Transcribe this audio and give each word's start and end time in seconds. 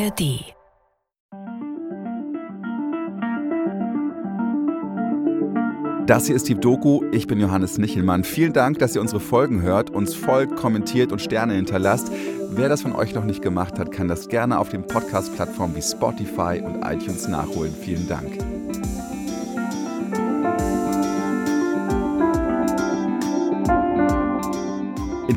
ARD. 0.00 0.54
Das 6.06 6.26
hier 6.26 6.34
ist 6.34 6.48
die 6.48 6.54
Doku. 6.54 7.04
Ich 7.12 7.26
bin 7.26 7.38
Johannes 7.38 7.78
Nichelmann. 7.78 8.24
Vielen 8.24 8.52
Dank, 8.52 8.78
dass 8.78 8.94
ihr 8.94 9.00
unsere 9.00 9.20
Folgen 9.20 9.62
hört, 9.62 9.90
uns 9.90 10.14
folgt, 10.14 10.56
kommentiert 10.56 11.12
und 11.12 11.20
Sterne 11.20 11.54
hinterlasst. 11.54 12.10
Wer 12.50 12.68
das 12.68 12.82
von 12.82 12.92
euch 12.92 13.14
noch 13.14 13.24
nicht 13.24 13.42
gemacht 13.42 13.78
hat, 13.78 13.92
kann 13.92 14.08
das 14.08 14.28
gerne 14.28 14.58
auf 14.58 14.70
den 14.70 14.86
Podcast-Plattformen 14.86 15.76
wie 15.76 15.82
Spotify 15.82 16.62
und 16.64 16.82
iTunes 16.82 17.28
nachholen. 17.28 17.74
Vielen 17.74 18.08
Dank. 18.08 18.38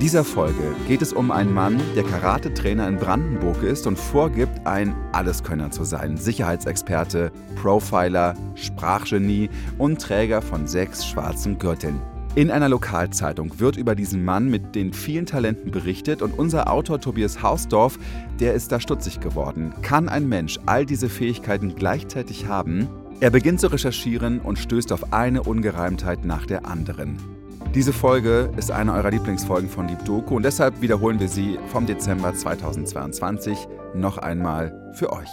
Dieser 0.04 0.26
Folge 0.26 0.76
geht 0.86 1.02
es 1.02 1.14
um 1.14 1.32
einen 1.32 1.54
Mann, 1.54 1.80
der 1.96 2.04
Karate-Trainer 2.04 2.90
in 2.90 2.98
Brandenburg 2.98 3.64
ist 3.64 3.88
und 3.88 3.98
vorgibt, 3.98 4.68
ein 4.68 4.94
Alleskönner 5.14 5.72
zu 5.72 5.86
sein. 5.86 6.18
Sicherheitsexperte, 6.18 7.32
Profiler, 7.56 8.36
Sprachgenie 8.56 9.50
und 9.78 10.02
Träger 10.02 10.42
von 10.42 10.68
sechs 10.68 11.08
schwarzen 11.08 11.58
Gürteln. 11.58 12.02
In 12.36 12.52
einer 12.52 12.68
Lokalzeitung 12.68 13.62
wird 13.62 13.78
über 13.78 13.96
diesen 13.96 14.26
Mann 14.26 14.50
mit 14.50 14.76
den 14.76 14.92
vielen 14.92 15.26
Talenten 15.26 15.72
berichtet 15.72 16.22
und 16.22 16.38
unser 16.38 16.70
Autor 16.70 17.00
Tobias 17.00 17.42
Hausdorf, 17.42 17.98
der 18.42 18.56
ist 18.56 18.74
da 18.74 18.82
stutzig 18.82 19.22
geworden. 19.22 19.74
Kann 19.84 20.10
ein 20.10 20.28
Mensch 20.28 20.60
all 20.66 20.86
diese 20.86 21.08
Fähigkeiten 21.08 21.76
gleichzeitig 21.76 22.48
haben? 22.48 22.90
Er 23.22 23.30
beginnt 23.30 23.62
zu 23.62 23.68
recherchieren 23.68 24.42
und 24.42 24.60
stößt 24.60 24.92
auf 24.92 25.14
eine 25.14 25.44
Ungereimtheit 25.44 26.26
nach 26.26 26.46
der 26.46 26.66
anderen. 26.66 27.33
Diese 27.74 27.92
Folge 27.92 28.52
ist 28.56 28.70
eine 28.70 28.94
eurer 28.94 29.10
Lieblingsfolgen 29.10 29.68
von 29.68 29.88
Lieb 29.88 30.06
Doku 30.06 30.36
und 30.36 30.44
deshalb 30.44 30.82
wiederholen 30.82 31.20
wir 31.20 31.28
sie 31.28 31.58
vom 31.72 31.88
Dezember 31.88 32.32
2022 32.32 33.68
noch 33.96 34.20
einmal 34.20 34.94
für 34.94 35.12
euch. 35.12 35.30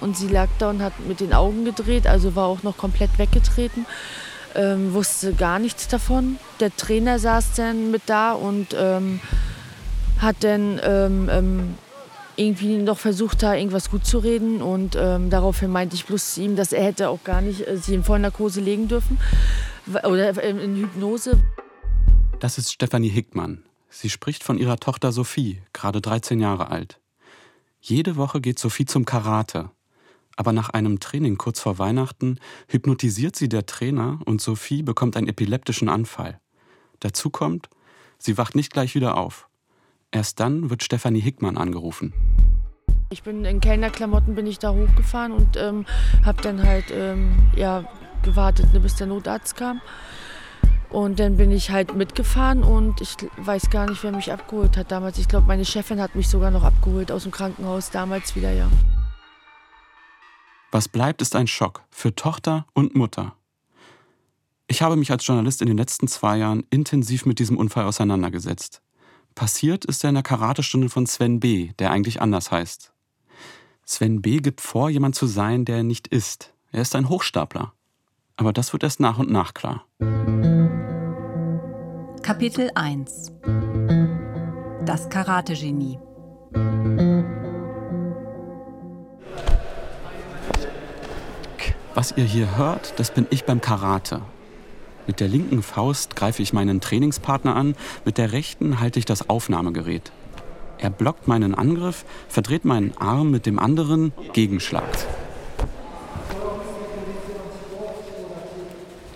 Und 0.00 0.16
sie 0.16 0.28
lag 0.28 0.46
da 0.60 0.70
und 0.70 0.80
hat 0.80 0.92
mit 1.08 1.18
den 1.18 1.32
Augen 1.32 1.64
gedreht, 1.64 2.06
also 2.06 2.36
war 2.36 2.46
auch 2.46 2.62
noch 2.62 2.76
komplett 2.76 3.18
weggetreten, 3.18 3.84
ähm, 4.54 4.94
wusste 4.94 5.32
gar 5.32 5.58
nichts 5.58 5.88
davon. 5.88 6.38
Der 6.60 6.76
Trainer 6.76 7.18
saß 7.18 7.54
dann 7.56 7.90
mit 7.90 8.02
da 8.06 8.32
und 8.32 8.76
ähm, 8.78 9.18
hat 10.18 10.36
dann 10.40 10.80
ähm, 10.82 11.28
ähm, 11.30 11.74
irgendwie 12.36 12.76
noch 12.78 12.98
versucht, 12.98 13.42
da 13.42 13.54
irgendwas 13.54 13.90
gut 13.90 14.06
zu 14.06 14.18
reden. 14.18 14.62
Und 14.62 14.96
ähm, 14.98 15.30
daraufhin 15.30 15.70
meinte 15.70 15.94
ich 15.96 16.06
bloß 16.06 16.34
zu 16.34 16.42
ihm, 16.42 16.56
dass 16.56 16.72
er 16.72 16.84
hätte 16.84 17.08
auch 17.08 17.24
gar 17.24 17.40
nicht 17.40 17.66
äh, 17.66 17.76
sie 17.76 17.94
in 17.94 18.04
Vollnarkose 18.04 18.60
legen 18.60 18.88
dürfen 18.88 19.18
oder 19.86 20.42
äh, 20.42 20.50
in 20.50 20.76
Hypnose. 20.76 21.42
Das 22.40 22.58
ist 22.58 22.72
Stefanie 22.72 23.08
Hickmann. 23.08 23.64
Sie 23.88 24.10
spricht 24.10 24.42
von 24.42 24.58
ihrer 24.58 24.78
Tochter 24.78 25.12
Sophie, 25.12 25.62
gerade 25.72 26.00
13 26.00 26.40
Jahre 26.40 26.68
alt. 26.68 26.98
Jede 27.80 28.16
Woche 28.16 28.40
geht 28.40 28.58
Sophie 28.58 28.86
zum 28.86 29.04
Karate. 29.04 29.70
Aber 30.36 30.52
nach 30.52 30.70
einem 30.70 30.98
Training 30.98 31.38
kurz 31.38 31.60
vor 31.60 31.78
Weihnachten 31.78 32.40
hypnotisiert 32.66 33.36
sie 33.36 33.48
der 33.48 33.66
Trainer 33.66 34.18
und 34.24 34.40
Sophie 34.40 34.82
bekommt 34.82 35.16
einen 35.16 35.28
epileptischen 35.28 35.88
Anfall. 35.88 36.40
Dazu 36.98 37.30
kommt, 37.30 37.68
sie 38.18 38.36
wacht 38.36 38.56
nicht 38.56 38.72
gleich 38.72 38.96
wieder 38.96 39.16
auf. 39.16 39.48
Erst 40.14 40.38
dann 40.38 40.70
wird 40.70 40.84
Stefanie 40.84 41.18
Hickmann 41.18 41.58
angerufen. 41.58 42.12
Ich 43.10 43.24
bin 43.24 43.44
in 43.44 43.60
Kellnerklamotten 43.60 44.36
bin 44.36 44.46
ich 44.46 44.60
da 44.60 44.72
hochgefahren 44.72 45.32
und 45.32 45.56
ähm, 45.56 45.86
habe 46.24 46.40
dann 46.40 46.62
halt 46.62 46.84
ähm, 46.92 47.34
ja, 47.56 47.84
gewartet, 48.22 48.72
ne, 48.72 48.78
bis 48.78 48.94
der 48.94 49.08
Notarzt 49.08 49.56
kam. 49.56 49.80
Und 50.88 51.18
dann 51.18 51.36
bin 51.36 51.50
ich 51.50 51.70
halt 51.70 51.96
mitgefahren 51.96 52.62
und 52.62 53.00
ich 53.00 53.16
weiß 53.38 53.70
gar 53.70 53.90
nicht, 53.90 54.04
wer 54.04 54.12
mich 54.12 54.30
abgeholt 54.30 54.76
hat 54.76 54.92
damals. 54.92 55.18
Ich 55.18 55.26
glaube, 55.26 55.48
meine 55.48 55.64
Chefin 55.64 56.00
hat 56.00 56.14
mich 56.14 56.28
sogar 56.28 56.52
noch 56.52 56.62
abgeholt 56.62 57.10
aus 57.10 57.24
dem 57.24 57.32
Krankenhaus 57.32 57.90
damals 57.90 58.36
wieder, 58.36 58.52
ja. 58.52 58.68
Was 60.70 60.88
bleibt, 60.88 61.22
ist 61.22 61.34
ein 61.34 61.48
Schock 61.48 61.82
für 61.90 62.14
Tochter 62.14 62.66
und 62.72 62.94
Mutter. 62.94 63.34
Ich 64.68 64.80
habe 64.80 64.94
mich 64.94 65.10
als 65.10 65.26
Journalist 65.26 65.60
in 65.60 65.66
den 65.66 65.76
letzten 65.76 66.06
zwei 66.06 66.36
Jahren 66.36 66.64
intensiv 66.70 67.26
mit 67.26 67.40
diesem 67.40 67.58
Unfall 67.58 67.84
auseinandergesetzt. 67.84 68.83
Passiert 69.34 69.84
ist 69.84 70.04
er 70.04 70.10
in 70.10 70.14
der 70.14 70.22
Karatestunde 70.22 70.88
von 70.88 71.06
Sven 71.06 71.40
B., 71.40 71.72
der 71.80 71.90
eigentlich 71.90 72.22
anders 72.22 72.52
heißt. 72.52 72.92
Sven 73.84 74.22
B. 74.22 74.38
gibt 74.38 74.60
vor, 74.60 74.90
jemand 74.90 75.16
zu 75.16 75.26
sein, 75.26 75.64
der 75.64 75.78
er 75.78 75.82
nicht 75.82 76.06
ist. 76.06 76.54
Er 76.70 76.82
ist 76.82 76.94
ein 76.94 77.08
Hochstapler. 77.08 77.72
Aber 78.36 78.52
das 78.52 78.72
wird 78.72 78.84
erst 78.84 79.00
nach 79.00 79.18
und 79.18 79.30
nach 79.30 79.52
klar. 79.52 79.86
Kapitel 82.22 82.70
1 82.74 83.32
Das 84.84 85.08
Karate-Genie 85.10 85.98
Was 91.94 92.12
ihr 92.16 92.24
hier 92.24 92.56
hört, 92.56 92.98
das 92.98 93.12
bin 93.12 93.26
ich 93.30 93.44
beim 93.44 93.60
Karate. 93.60 94.22
Mit 95.06 95.20
der 95.20 95.28
linken 95.28 95.62
Faust 95.62 96.16
greife 96.16 96.42
ich 96.42 96.52
meinen 96.52 96.80
Trainingspartner 96.80 97.54
an, 97.54 97.76
mit 98.04 98.16
der 98.16 98.32
rechten 98.32 98.80
halte 98.80 98.98
ich 98.98 99.04
das 99.04 99.28
Aufnahmegerät. 99.28 100.12
Er 100.78 100.90
blockt 100.90 101.28
meinen 101.28 101.54
Angriff, 101.54 102.04
verdreht 102.28 102.64
meinen 102.64 102.96
Arm 102.96 103.30
mit 103.30 103.46
dem 103.46 103.58
anderen, 103.58 104.12
Gegenschlag. 104.32 104.84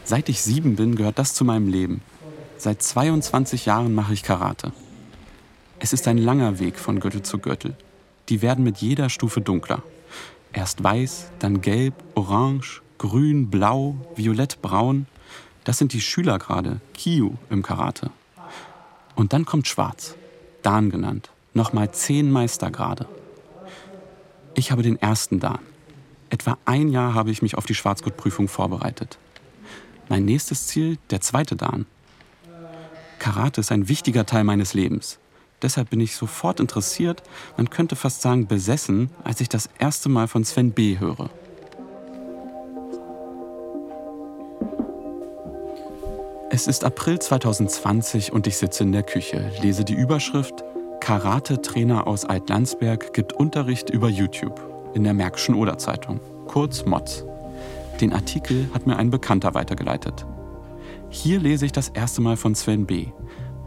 Seit 0.04 0.28
ich 0.28 0.40
sieben 0.40 0.76
bin, 0.76 0.94
gehört 0.94 1.18
das 1.18 1.34
zu 1.34 1.44
meinem 1.44 1.68
Leben. 1.68 2.00
Seit 2.56 2.82
22 2.82 3.66
Jahren 3.66 3.94
mache 3.94 4.14
ich 4.14 4.22
Karate. 4.22 4.72
Es 5.78 5.92
ist 5.92 6.08
ein 6.08 6.18
langer 6.18 6.58
Weg 6.58 6.78
von 6.78 7.00
Gürtel 7.00 7.22
zu 7.22 7.38
Gürtel. 7.38 7.76
Die 8.28 8.42
werden 8.42 8.64
mit 8.64 8.78
jeder 8.78 9.10
Stufe 9.10 9.40
dunkler. 9.40 9.82
Erst 10.52 10.82
weiß, 10.82 11.30
dann 11.38 11.60
gelb, 11.60 11.94
orange, 12.14 12.82
grün, 12.96 13.48
blau, 13.50 13.96
violett, 14.16 14.60
braun. 14.60 15.06
Das 15.68 15.76
sind 15.76 15.92
die 15.92 16.00
Schülergrade, 16.00 16.80
Kiyu 16.94 17.34
im 17.50 17.62
Karate. 17.62 18.10
Und 19.14 19.34
dann 19.34 19.44
kommt 19.44 19.68
Schwarz, 19.68 20.14
Dan 20.62 20.88
genannt, 20.88 21.30
nochmal 21.52 21.92
zehn 21.92 22.32
Meistergrade. 22.32 23.06
Ich 24.54 24.72
habe 24.72 24.82
den 24.82 24.98
ersten 24.98 25.40
Dan. 25.40 25.58
Etwa 26.30 26.56
ein 26.64 26.88
Jahr 26.88 27.12
habe 27.12 27.30
ich 27.30 27.42
mich 27.42 27.58
auf 27.58 27.66
die 27.66 27.74
Schwarzgurtprüfung 27.74 28.48
vorbereitet. 28.48 29.18
Mein 30.08 30.24
nächstes 30.24 30.68
Ziel, 30.68 30.96
der 31.10 31.20
zweite 31.20 31.54
Dan. 31.54 31.84
Karate 33.18 33.60
ist 33.60 33.70
ein 33.70 33.90
wichtiger 33.90 34.24
Teil 34.24 34.44
meines 34.44 34.72
Lebens. 34.72 35.18
Deshalb 35.60 35.90
bin 35.90 36.00
ich 36.00 36.16
sofort 36.16 36.60
interessiert, 36.60 37.22
man 37.58 37.68
könnte 37.68 37.94
fast 37.94 38.22
sagen 38.22 38.46
besessen, 38.46 39.10
als 39.22 39.42
ich 39.42 39.50
das 39.50 39.68
erste 39.78 40.08
Mal 40.08 40.28
von 40.28 40.44
Sven 40.44 40.72
B. 40.72 40.98
höre. 40.98 41.28
Es 46.58 46.66
ist 46.66 46.82
April 46.82 47.20
2020 47.20 48.32
und 48.32 48.48
ich 48.48 48.56
sitze 48.56 48.82
in 48.82 48.90
der 48.90 49.04
Küche, 49.04 49.52
lese 49.62 49.84
die 49.84 49.94
Überschrift 49.94 50.64
Karate-Trainer 50.98 52.08
aus 52.08 52.24
Altlandsberg 52.24 53.12
gibt 53.12 53.32
Unterricht 53.32 53.90
über 53.90 54.08
YouTube 54.08 54.60
in 54.92 55.04
der 55.04 55.14
Märkischen 55.14 55.54
Oder-Zeitung, 55.54 56.18
kurz 56.48 56.84
MOTS. 56.84 57.24
Den 58.00 58.12
Artikel 58.12 58.68
hat 58.74 58.88
mir 58.88 58.96
ein 58.96 59.08
Bekannter 59.08 59.54
weitergeleitet. 59.54 60.26
Hier 61.10 61.38
lese 61.38 61.64
ich 61.64 61.70
das 61.70 61.90
erste 61.90 62.22
Mal 62.22 62.36
von 62.36 62.56
Sven 62.56 62.86
B. 62.86 63.06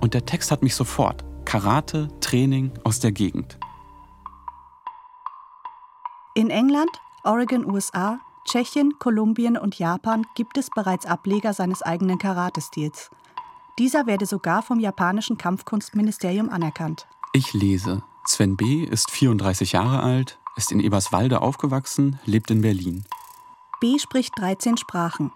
Und 0.01 0.13
der 0.13 0.25
Text 0.25 0.51
hat 0.51 0.61
mich 0.61 0.75
sofort. 0.75 1.23
Karate, 1.45 2.09
Training 2.19 2.73
aus 2.83 2.99
der 2.99 3.13
Gegend. 3.13 3.57
In 6.35 6.49
England, 6.49 6.91
Oregon, 7.23 7.65
USA 7.65 8.19
Tschechien, 8.51 8.99
Kolumbien 8.99 9.55
und 9.55 9.79
Japan 9.79 10.25
gibt 10.35 10.57
es 10.57 10.69
bereits 10.69 11.05
Ableger 11.05 11.53
seines 11.53 11.81
eigenen 11.81 12.17
Karate-Stils. 12.17 13.09
Dieser 13.79 14.07
werde 14.07 14.25
sogar 14.25 14.61
vom 14.61 14.81
japanischen 14.81 15.37
Kampfkunstministerium 15.37 16.49
anerkannt. 16.49 17.07
Ich 17.31 17.53
lese. 17.53 18.03
Sven 18.25 18.57
B. 18.57 18.83
ist 18.83 19.09
34 19.09 19.71
Jahre 19.71 20.03
alt, 20.03 20.37
ist 20.57 20.73
in 20.73 20.81
Eberswalde 20.81 21.41
aufgewachsen, 21.41 22.19
lebt 22.25 22.51
in 22.51 22.59
Berlin. 22.59 23.05
B. 23.79 23.97
spricht 23.99 24.37
13 24.37 24.75
Sprachen. 24.75 25.31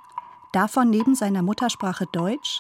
Davon 0.52 0.90
neben 0.90 1.16
seiner 1.16 1.42
Muttersprache 1.42 2.08
Deutsch, 2.12 2.60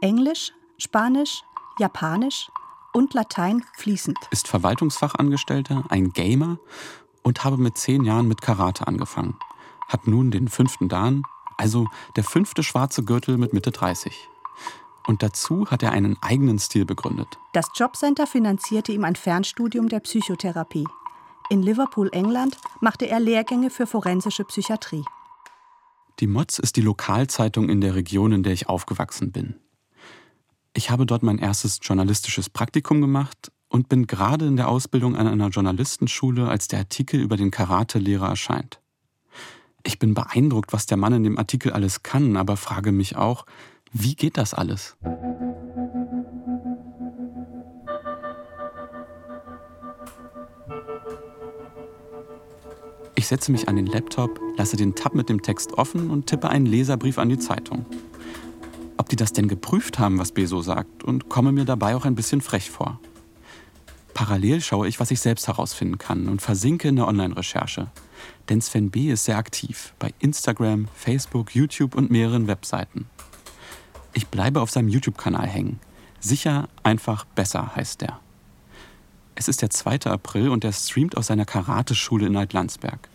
Englisch, 0.00 0.52
Spanisch, 0.76 1.44
Japanisch 1.78 2.50
und 2.92 3.14
Latein 3.14 3.62
fließend. 3.74 4.18
Ist 4.32 4.48
Verwaltungsfachangestellter, 4.48 5.84
ein 5.88 6.12
Gamer 6.12 6.58
und 7.22 7.44
habe 7.44 7.58
mit 7.58 7.78
zehn 7.78 8.02
Jahren 8.02 8.26
mit 8.26 8.42
Karate 8.42 8.88
angefangen 8.88 9.36
hat 9.88 10.06
nun 10.06 10.30
den 10.30 10.48
fünften 10.48 10.88
Dan, 10.88 11.22
also 11.56 11.86
der 12.16 12.24
fünfte 12.24 12.62
schwarze 12.62 13.04
Gürtel 13.04 13.38
mit 13.38 13.52
Mitte 13.52 13.70
30. 13.70 14.28
Und 15.06 15.22
dazu 15.22 15.70
hat 15.70 15.82
er 15.82 15.92
einen 15.92 16.16
eigenen 16.22 16.58
Stil 16.58 16.84
begründet. 16.84 17.38
Das 17.52 17.66
Jobcenter 17.74 18.26
finanzierte 18.26 18.92
ihm 18.92 19.04
ein 19.04 19.16
Fernstudium 19.16 19.88
der 19.88 20.00
Psychotherapie. 20.00 20.86
In 21.50 21.62
Liverpool, 21.62 22.08
England, 22.12 22.56
machte 22.80 23.06
er 23.06 23.20
Lehrgänge 23.20 23.68
für 23.68 23.86
forensische 23.86 24.44
Psychiatrie. 24.44 25.04
Die 26.20 26.26
Moz 26.26 26.58
ist 26.58 26.76
die 26.76 26.80
Lokalzeitung 26.80 27.68
in 27.68 27.80
der 27.80 27.94
Region, 27.94 28.32
in 28.32 28.42
der 28.42 28.52
ich 28.52 28.68
aufgewachsen 28.68 29.30
bin. 29.30 29.56
Ich 30.72 30.90
habe 30.90 31.06
dort 31.06 31.22
mein 31.22 31.38
erstes 31.38 31.80
journalistisches 31.82 32.48
Praktikum 32.48 33.00
gemacht 33.00 33.52
und 33.68 33.88
bin 33.88 34.06
gerade 34.06 34.46
in 34.46 34.56
der 34.56 34.68
Ausbildung 34.68 35.16
an 35.16 35.26
einer 35.26 35.48
Journalistenschule, 35.48 36.48
als 36.48 36.68
der 36.68 36.78
Artikel 36.80 37.20
über 37.20 37.36
den 37.36 37.50
Karate-Lehrer 37.50 38.28
erscheint. 38.28 38.80
Ich 39.86 39.98
bin 39.98 40.14
beeindruckt, 40.14 40.72
was 40.72 40.86
der 40.86 40.96
Mann 40.96 41.12
in 41.12 41.24
dem 41.24 41.38
Artikel 41.38 41.72
alles 41.72 42.02
kann, 42.02 42.36
aber 42.38 42.56
frage 42.56 42.90
mich 42.90 43.16
auch, 43.16 43.44
wie 43.92 44.14
geht 44.14 44.38
das 44.38 44.54
alles? 44.54 44.96
Ich 53.14 53.28
setze 53.28 53.52
mich 53.52 53.68
an 53.68 53.76
den 53.76 53.86
Laptop, 53.86 54.40
lasse 54.56 54.76
den 54.76 54.94
Tab 54.94 55.14
mit 55.14 55.28
dem 55.28 55.42
Text 55.42 55.74
offen 55.74 56.10
und 56.10 56.26
tippe 56.26 56.48
einen 56.48 56.66
Leserbrief 56.66 57.18
an 57.18 57.28
die 57.28 57.38
Zeitung. 57.38 57.84
Ob 58.96 59.10
die 59.10 59.16
das 59.16 59.32
denn 59.32 59.48
geprüft 59.48 59.98
haben, 59.98 60.18
was 60.18 60.32
B 60.32 60.46
so 60.46 60.62
sagt, 60.62 61.04
und 61.04 61.28
komme 61.28 61.52
mir 61.52 61.66
dabei 61.66 61.94
auch 61.94 62.06
ein 62.06 62.14
bisschen 62.14 62.40
frech 62.40 62.70
vor. 62.70 63.00
Parallel 64.14 64.60
schaue 64.62 64.88
ich, 64.88 64.98
was 64.98 65.10
ich 65.10 65.20
selbst 65.20 65.46
herausfinden 65.46 65.98
kann 65.98 66.28
und 66.28 66.40
versinke 66.40 66.88
in 66.88 66.96
der 66.96 67.06
Online-Recherche. 67.06 67.88
Denn 68.48 68.60
Sven 68.60 68.90
B. 68.90 69.10
ist 69.10 69.24
sehr 69.24 69.38
aktiv 69.38 69.94
bei 69.98 70.12
Instagram, 70.18 70.88
Facebook, 70.94 71.54
YouTube 71.54 71.94
und 71.94 72.10
mehreren 72.10 72.46
Webseiten. 72.46 73.06
Ich 74.12 74.28
bleibe 74.28 74.60
auf 74.60 74.70
seinem 74.70 74.88
YouTube-Kanal 74.88 75.46
hängen. 75.46 75.80
Sicher, 76.20 76.68
einfach, 76.82 77.24
besser 77.24 77.74
heißt 77.74 78.00
der. 78.00 78.20
Es 79.34 79.48
ist 79.48 79.62
der 79.62 79.70
2. 79.70 80.10
April 80.10 80.48
und 80.48 80.64
er 80.64 80.72
streamt 80.72 81.16
aus 81.16 81.26
seiner 81.26 81.44
Karateschule 81.44 82.26
in 82.26 82.36
Altlandsberg. 82.36 83.08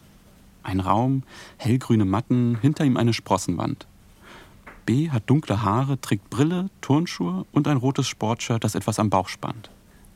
Ein 0.64 0.82
Raum, 0.82 1.24
hellgrüne 1.58 2.06
Matten, 2.06 2.58
hinter 2.62 2.84
ihm 2.84 2.98
eine 2.98 3.14
Sprossenwand. 3.14 3.88
B 4.86 5.10
hat 5.10 5.30
dunkle 5.30 5.62
Haare, 5.64 6.02
trägt 6.02 6.30
Brille, 6.30 6.70
Turnschuhe 6.82 7.46
und 7.52 7.68
ein 7.68 7.78
rotes 7.78 8.08
Sportshirt, 8.08 8.64
das 8.64 8.76
etwas 8.76 9.00
am 9.00 9.10
Bauch 9.10 9.30
spannt. 9.30 9.70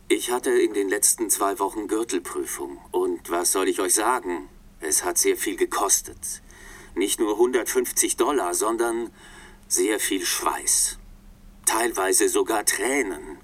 Ich 0.10 0.32
hatte 0.32 0.50
in 0.50 0.74
den 0.74 0.90
letzten 0.90 1.30
zwei 1.30 1.58
Wochen 1.60 1.88
Gürtelprüfung. 1.88 2.78
Und 2.92 3.30
was 3.30 3.52
soll 3.52 3.68
ich 3.68 3.80
euch 3.80 3.94
sagen? 3.94 4.50
Es 4.86 5.06
hat 5.06 5.18
sehr 5.18 5.38
viel 5.38 5.56
gekostet. 5.56 6.42
Nicht 6.94 7.20
nur 7.20 7.34
150 7.34 8.18
Dollar, 8.18 8.54
sondern 8.54 9.12
sehr 9.68 10.00
viel 10.00 10.26
Schweiß. 10.26 11.00
Teilweise 11.66 12.28
sogar 12.28 12.66
Tränen. 12.66 13.38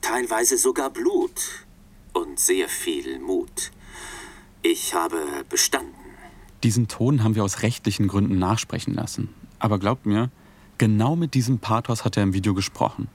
Teilweise 0.00 0.56
sogar 0.56 0.90
Blut. 0.90 1.66
Und 2.12 2.38
sehr 2.38 2.68
viel 2.68 3.18
Mut. 3.18 3.72
Ich 4.62 4.94
habe 4.94 5.44
bestanden. 5.48 5.94
Diesen 6.62 6.86
Ton 6.86 7.24
haben 7.24 7.34
wir 7.34 7.44
aus 7.44 7.62
rechtlichen 7.62 8.06
Gründen 8.06 8.38
nachsprechen 8.38 8.94
lassen. 8.94 9.34
Aber 9.58 9.78
glaubt 9.78 10.06
mir, 10.06 10.30
genau 10.78 11.16
mit 11.16 11.34
diesem 11.34 11.58
Pathos 11.58 12.04
hat 12.04 12.16
er 12.16 12.22
im 12.22 12.32
Video 12.32 12.54
gesprochen. 12.54 13.08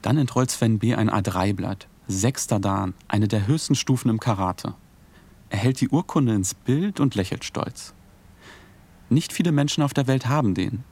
Dann 0.00 0.16
entrollt 0.16 0.50
Sven 0.50 0.78
B. 0.78 0.94
ein 0.94 1.10
A3-Blatt. 1.10 1.88
Sechster 2.06 2.60
Dan, 2.60 2.94
eine 3.08 3.28
der 3.28 3.46
höchsten 3.46 3.74
Stufen 3.74 4.10
im 4.10 4.20
Karate. 4.20 4.74
Er 5.50 5.58
hält 5.58 5.80
die 5.80 5.88
Urkunde 5.88 6.34
ins 6.34 6.54
Bild 6.54 7.00
und 7.00 7.14
lächelt 7.14 7.44
stolz. 7.44 7.92
Nicht 9.08 9.32
viele 9.32 9.52
Menschen 9.52 9.82
auf 9.82 9.92
der 9.92 10.06
Welt 10.06 10.26
haben 10.26 10.54
den. 10.54 10.84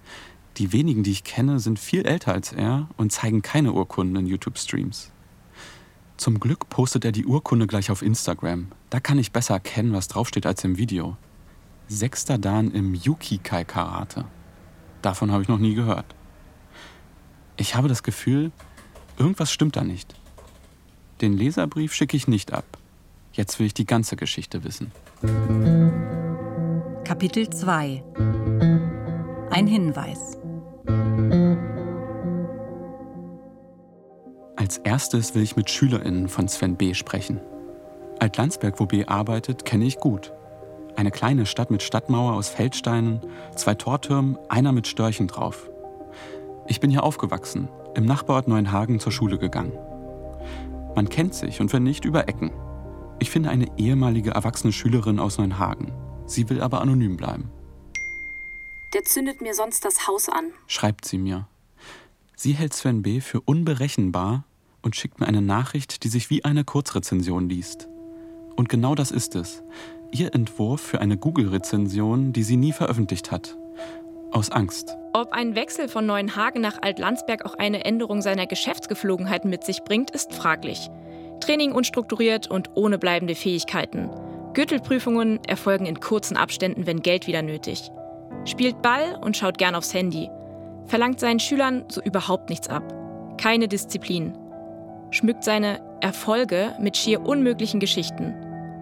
Die 0.56 0.72
wenigen, 0.72 1.04
die 1.04 1.12
ich 1.12 1.24
kenne, 1.24 1.60
sind 1.60 1.78
viel 1.78 2.04
älter 2.04 2.32
als 2.32 2.52
er 2.52 2.88
und 2.96 3.12
zeigen 3.12 3.42
keine 3.42 3.72
Urkunden 3.72 4.16
in 4.16 4.26
YouTube-Streams. 4.26 5.12
Zum 6.16 6.40
Glück 6.40 6.68
postet 6.68 7.04
er 7.04 7.12
die 7.12 7.26
Urkunde 7.26 7.68
gleich 7.68 7.92
auf 7.92 8.02
Instagram. 8.02 8.72
Da 8.90 8.98
kann 8.98 9.18
ich 9.18 9.30
besser 9.30 9.54
erkennen, 9.54 9.92
was 9.92 10.08
draufsteht 10.08 10.46
als 10.46 10.64
im 10.64 10.76
Video. 10.76 11.16
Sechster 11.86 12.38
Dan 12.38 12.72
im 12.72 12.92
Yukikai 12.94 13.64
Karate. 13.64 14.24
Davon 15.00 15.30
habe 15.30 15.42
ich 15.42 15.48
noch 15.48 15.58
nie 15.60 15.74
gehört. 15.74 16.16
Ich 17.56 17.76
habe 17.76 17.86
das 17.86 18.02
Gefühl, 18.02 18.50
irgendwas 19.16 19.52
stimmt 19.52 19.76
da 19.76 19.84
nicht. 19.84 20.16
Den 21.20 21.34
Leserbrief 21.34 21.94
schicke 21.94 22.16
ich 22.16 22.26
nicht 22.26 22.52
ab. 22.52 22.77
Jetzt 23.38 23.60
will 23.60 23.66
ich 23.66 23.74
die 23.74 23.86
ganze 23.86 24.16
Geschichte 24.16 24.64
wissen. 24.64 24.90
Kapitel 27.04 27.48
2 27.48 28.02
Ein 29.50 29.68
Hinweis 29.68 30.36
Als 34.56 34.78
erstes 34.78 35.36
will 35.36 35.44
ich 35.44 35.54
mit 35.54 35.70
SchülerInnen 35.70 36.28
von 36.28 36.48
Sven 36.48 36.74
B. 36.74 36.94
sprechen. 36.94 37.40
Altlandsberg, 38.18 38.80
wo 38.80 38.86
B. 38.86 39.04
arbeitet, 39.04 39.64
kenne 39.64 39.84
ich 39.84 40.00
gut. 40.00 40.32
Eine 40.96 41.12
kleine 41.12 41.46
Stadt 41.46 41.70
mit 41.70 41.84
Stadtmauer 41.84 42.32
aus 42.32 42.48
Feldsteinen, 42.48 43.20
zwei 43.54 43.76
Tortürmen, 43.76 44.36
einer 44.48 44.72
mit 44.72 44.88
Störchen 44.88 45.28
drauf. 45.28 45.70
Ich 46.66 46.80
bin 46.80 46.90
hier 46.90 47.04
aufgewachsen, 47.04 47.68
im 47.94 48.04
Nachbarort 48.04 48.48
Neuenhagen 48.48 48.98
zur 48.98 49.12
Schule 49.12 49.38
gegangen. 49.38 49.78
Man 50.96 51.08
kennt 51.08 51.36
sich 51.36 51.60
und 51.60 51.72
wenn 51.72 51.84
nicht, 51.84 52.04
über 52.04 52.26
Ecken. 52.26 52.50
Ich 53.20 53.30
finde 53.30 53.50
eine 53.50 53.66
ehemalige 53.78 54.30
erwachsene 54.30 54.72
Schülerin 54.72 55.18
aus 55.18 55.38
Neuenhagen. 55.38 55.92
Sie 56.26 56.48
will 56.48 56.60
aber 56.60 56.80
anonym 56.80 57.16
bleiben. 57.16 57.50
Der 58.94 59.02
zündet 59.04 59.40
mir 59.40 59.54
sonst 59.54 59.84
das 59.84 60.06
Haus 60.06 60.28
an, 60.28 60.52
schreibt 60.66 61.04
sie 61.04 61.18
mir. 61.18 61.46
Sie 62.36 62.52
hält 62.52 62.72
Sven 62.72 63.02
B. 63.02 63.20
für 63.20 63.40
unberechenbar 63.40 64.44
und 64.82 64.94
schickt 64.94 65.20
mir 65.20 65.26
eine 65.26 65.42
Nachricht, 65.42 66.04
die 66.04 66.08
sich 66.08 66.30
wie 66.30 66.44
eine 66.44 66.64
Kurzrezension 66.64 67.48
liest. 67.48 67.88
Und 68.56 68.68
genau 68.68 68.94
das 68.94 69.10
ist 69.10 69.34
es. 69.34 69.62
Ihr 70.12 70.34
Entwurf 70.34 70.80
für 70.80 71.00
eine 71.00 71.16
Google-Rezension, 71.16 72.32
die 72.32 72.42
sie 72.42 72.56
nie 72.56 72.72
veröffentlicht 72.72 73.30
hat. 73.30 73.58
Aus 74.30 74.50
Angst. 74.50 74.96
Ob 75.12 75.32
ein 75.32 75.54
Wechsel 75.54 75.88
von 75.88 76.06
Neuenhagen 76.06 76.62
nach 76.62 76.80
Altlandsberg 76.80 77.44
auch 77.44 77.54
eine 77.54 77.84
Änderung 77.84 78.22
seiner 78.22 78.46
Geschäftsgeflogenheiten 78.46 79.50
mit 79.50 79.64
sich 79.64 79.82
bringt, 79.82 80.10
ist 80.10 80.32
fraglich. 80.32 80.88
Training 81.40 81.72
unstrukturiert 81.72 82.48
und 82.48 82.70
ohne 82.74 82.98
bleibende 82.98 83.34
Fähigkeiten. 83.34 84.10
Gürtelprüfungen 84.54 85.42
erfolgen 85.44 85.86
in 85.86 86.00
kurzen 86.00 86.36
Abständen, 86.36 86.86
wenn 86.86 87.00
Geld 87.02 87.26
wieder 87.26 87.42
nötig. 87.42 87.90
Spielt 88.44 88.82
Ball 88.82 89.18
und 89.20 89.36
schaut 89.36 89.58
gern 89.58 89.74
aufs 89.74 89.94
Handy. 89.94 90.30
Verlangt 90.86 91.20
seinen 91.20 91.40
Schülern 91.40 91.84
so 91.88 92.02
überhaupt 92.02 92.48
nichts 92.50 92.68
ab. 92.68 92.82
Keine 93.36 93.68
Disziplin 93.68 94.36
schmückt 95.10 95.44
seine 95.44 95.80
Erfolge 96.00 96.74
mit 96.80 96.96
schier 96.96 97.26
unmöglichen 97.26 97.80
Geschichten. 97.80 98.34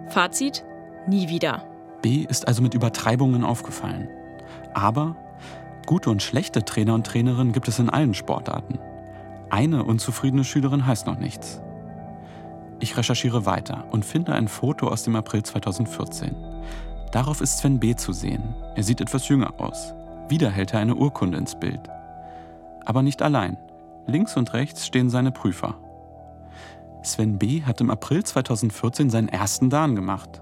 Fazit: 0.09 0.63
nie 1.07 1.29
wieder. 1.29 1.63
B 2.01 2.25
ist 2.27 2.47
also 2.47 2.61
mit 2.61 2.73
Übertreibungen 2.73 3.43
aufgefallen. 3.43 4.09
Aber 4.73 5.15
gute 5.85 6.09
und 6.09 6.21
schlechte 6.21 6.63
Trainer 6.63 6.93
und 6.93 7.07
Trainerinnen 7.07 7.53
gibt 7.53 7.67
es 7.67 7.79
in 7.79 7.89
allen 7.89 8.13
Sportarten. 8.13 8.79
Eine 9.49 9.83
unzufriedene 9.83 10.43
Schülerin 10.43 10.85
heißt 10.85 11.07
noch 11.07 11.19
nichts. 11.19 11.61
Ich 12.79 12.95
recherchiere 12.95 13.45
weiter 13.45 13.85
und 13.91 14.05
finde 14.05 14.33
ein 14.33 14.47
Foto 14.47 14.87
aus 14.87 15.03
dem 15.03 15.15
April 15.15 15.43
2014. 15.43 16.35
Darauf 17.11 17.41
ist 17.41 17.57
Sven 17.57 17.79
B. 17.79 17.95
zu 17.95 18.13
sehen. 18.13 18.53
Er 18.75 18.83
sieht 18.83 19.01
etwas 19.01 19.27
jünger 19.27 19.59
aus. 19.59 19.93
Wieder 20.29 20.51
hält 20.51 20.73
er 20.73 20.79
eine 20.79 20.95
Urkunde 20.95 21.37
ins 21.37 21.59
Bild. 21.59 21.89
Aber 22.85 23.01
nicht 23.01 23.21
allein. 23.21 23.57
Links 24.05 24.37
und 24.37 24.53
rechts 24.53 24.85
stehen 24.85 25.09
seine 25.09 25.31
Prüfer. 25.31 25.75
Sven 27.01 27.39
B. 27.39 27.63
hat 27.63 27.81
im 27.81 27.89
April 27.89 28.23
2014 28.23 29.09
seinen 29.09 29.29
ersten 29.29 29.69
Dan 29.69 29.95
gemacht. 29.95 30.41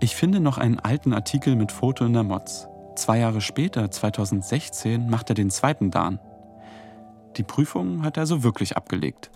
Ich 0.00 0.16
finde 0.16 0.40
noch 0.40 0.58
einen 0.58 0.78
alten 0.78 1.12
Artikel 1.12 1.56
mit 1.56 1.72
Foto 1.72 2.04
in 2.04 2.12
der 2.12 2.24
Mods. 2.24 2.68
Zwei 2.94 3.18
Jahre 3.18 3.40
später, 3.40 3.90
2016, 3.90 5.08
macht 5.08 5.30
er 5.30 5.34
den 5.34 5.50
zweiten 5.50 5.90
Dan. 5.90 6.18
Die 7.36 7.42
Prüfung 7.42 8.02
hat 8.02 8.16
er 8.16 8.26
so 8.26 8.42
wirklich 8.42 8.76
abgelegt. 8.76 9.30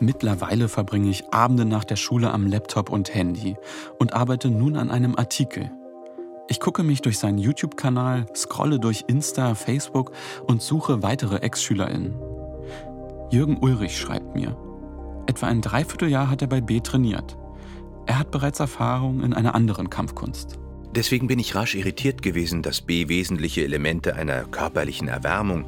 Mittlerweile 0.00 0.68
verbringe 0.68 1.08
ich 1.08 1.32
Abende 1.32 1.64
nach 1.64 1.84
der 1.84 1.96
Schule 1.96 2.32
am 2.32 2.46
Laptop 2.46 2.90
und 2.90 3.14
Handy 3.14 3.56
und 3.98 4.12
arbeite 4.12 4.50
nun 4.50 4.76
an 4.76 4.90
einem 4.90 5.16
Artikel. 5.16 5.70
Ich 6.48 6.60
gucke 6.60 6.82
mich 6.82 7.00
durch 7.00 7.18
seinen 7.18 7.38
YouTube-Kanal, 7.38 8.26
scrolle 8.34 8.78
durch 8.78 9.04
Insta, 9.06 9.54
Facebook 9.54 10.12
und 10.46 10.60
suche 10.60 11.02
weitere 11.02 11.36
Ex-SchülerInnen. 11.36 12.14
Jürgen 13.30 13.58
Ulrich 13.58 13.98
schreibt 13.98 14.34
mir. 14.34 14.56
Etwa 15.26 15.46
ein 15.46 15.62
Dreivierteljahr 15.62 16.28
hat 16.28 16.42
er 16.42 16.48
bei 16.48 16.60
B 16.60 16.80
trainiert. 16.80 17.38
Er 18.06 18.18
hat 18.18 18.30
bereits 18.30 18.60
Erfahrung 18.60 19.22
in 19.22 19.32
einer 19.32 19.54
anderen 19.54 19.88
Kampfkunst. 19.88 20.58
Deswegen 20.94 21.26
bin 21.26 21.38
ich 21.38 21.54
rasch 21.54 21.74
irritiert 21.74 22.22
gewesen, 22.22 22.62
dass 22.62 22.82
B 22.82 23.08
wesentliche 23.08 23.64
Elemente 23.64 24.14
einer 24.14 24.44
körperlichen 24.44 25.08
Erwärmung 25.08 25.64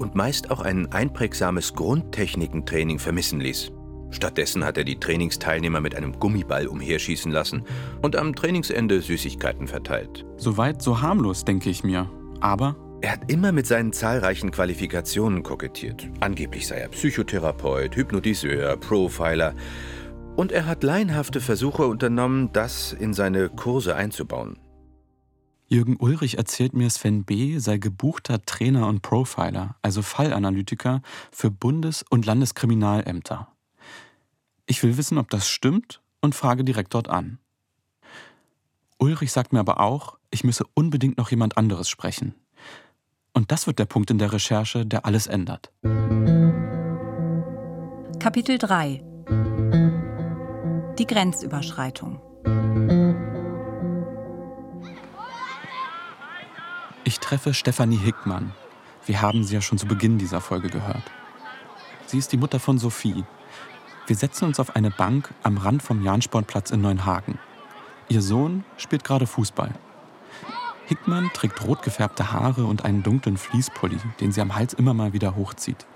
und 0.00 0.14
meist 0.14 0.50
auch 0.50 0.60
ein 0.60 0.90
einprägsames 0.90 1.74
Grundtechnikentraining 1.74 2.98
vermissen 2.98 3.40
ließ. 3.40 3.70
Stattdessen 4.10 4.64
hat 4.64 4.76
er 4.76 4.84
die 4.84 4.98
Trainingsteilnehmer 4.98 5.80
mit 5.80 5.94
einem 5.94 6.18
Gummiball 6.18 6.66
umherschießen 6.66 7.30
lassen 7.30 7.62
und 8.02 8.16
am 8.16 8.34
Trainingsende 8.34 9.00
Süßigkeiten 9.00 9.68
verteilt. 9.68 10.26
Soweit 10.36 10.82
so 10.82 11.00
harmlos, 11.00 11.44
denke 11.44 11.70
ich 11.70 11.84
mir. 11.84 12.10
Aber 12.40 12.74
er 13.02 13.12
hat 13.12 13.30
immer 13.30 13.52
mit 13.52 13.66
seinen 13.66 13.92
zahlreichen 13.92 14.50
Qualifikationen 14.50 15.42
kokettiert. 15.42 16.08
Angeblich 16.20 16.66
sei 16.66 16.76
er 16.78 16.88
Psychotherapeut, 16.88 17.94
Hypnotiseur, 17.94 18.76
Profiler 18.78 19.54
Und 20.34 20.50
er 20.50 20.66
hat 20.66 20.82
laienhafte 20.82 21.40
Versuche 21.40 21.86
unternommen, 21.86 22.50
das 22.52 22.92
in 22.92 23.14
seine 23.14 23.48
Kurse 23.48 23.94
einzubauen. 23.94 24.58
Jürgen 25.72 25.96
Ulrich 26.00 26.36
erzählt 26.36 26.74
mir, 26.74 26.90
Sven 26.90 27.22
B. 27.22 27.58
sei 27.58 27.78
gebuchter 27.78 28.44
Trainer 28.44 28.88
und 28.88 29.02
Profiler, 29.02 29.76
also 29.82 30.02
Fallanalytiker 30.02 31.00
für 31.30 31.52
Bundes- 31.52 32.04
und 32.10 32.26
Landeskriminalämter. 32.26 33.46
Ich 34.66 34.82
will 34.82 34.96
wissen, 34.96 35.16
ob 35.16 35.30
das 35.30 35.48
stimmt 35.48 36.00
und 36.20 36.34
frage 36.34 36.64
direkt 36.64 36.92
dort 36.92 37.08
an. 37.08 37.38
Ulrich 38.98 39.30
sagt 39.30 39.52
mir 39.52 39.60
aber 39.60 39.78
auch, 39.78 40.18
ich 40.32 40.42
müsse 40.42 40.64
unbedingt 40.74 41.18
noch 41.18 41.30
jemand 41.30 41.56
anderes 41.56 41.88
sprechen. 41.88 42.34
Und 43.32 43.52
das 43.52 43.68
wird 43.68 43.78
der 43.78 43.86
Punkt 43.86 44.10
in 44.10 44.18
der 44.18 44.32
Recherche, 44.32 44.84
der 44.84 45.06
alles 45.06 45.28
ändert. 45.28 45.70
Kapitel 48.18 48.58
3 48.58 49.04
Die 50.98 51.06
Grenzüberschreitung 51.06 52.20
treffe 57.30 57.54
Stefanie 57.54 57.96
Hickmann. 57.96 58.52
Wir 59.06 59.22
haben 59.22 59.44
sie 59.44 59.54
ja 59.54 59.60
schon 59.60 59.78
zu 59.78 59.86
Beginn 59.86 60.18
dieser 60.18 60.40
Folge 60.40 60.68
gehört. 60.68 61.04
Sie 62.06 62.18
ist 62.18 62.32
die 62.32 62.36
Mutter 62.36 62.58
von 62.58 62.76
Sophie. 62.76 63.22
Wir 64.08 64.16
setzen 64.16 64.46
uns 64.46 64.58
auf 64.58 64.74
eine 64.74 64.90
Bank 64.90 65.32
am 65.44 65.56
Rand 65.56 65.80
vom 65.80 66.02
Jahnsportplatz 66.02 66.72
in 66.72 66.80
Neuenhagen. 66.80 67.38
Ihr 68.08 68.20
Sohn 68.20 68.64
spielt 68.76 69.04
gerade 69.04 69.28
Fußball. 69.28 69.72
Hickmann 70.86 71.30
trägt 71.32 71.64
rot 71.64 71.84
gefärbte 71.84 72.32
Haare 72.32 72.64
und 72.64 72.84
einen 72.84 73.04
dunklen 73.04 73.36
Fließpulli, 73.36 73.98
den 74.18 74.32
sie 74.32 74.40
am 74.40 74.56
Hals 74.56 74.74
immer 74.74 74.92
mal 74.92 75.12
wieder 75.12 75.36
hochzieht. 75.36 75.86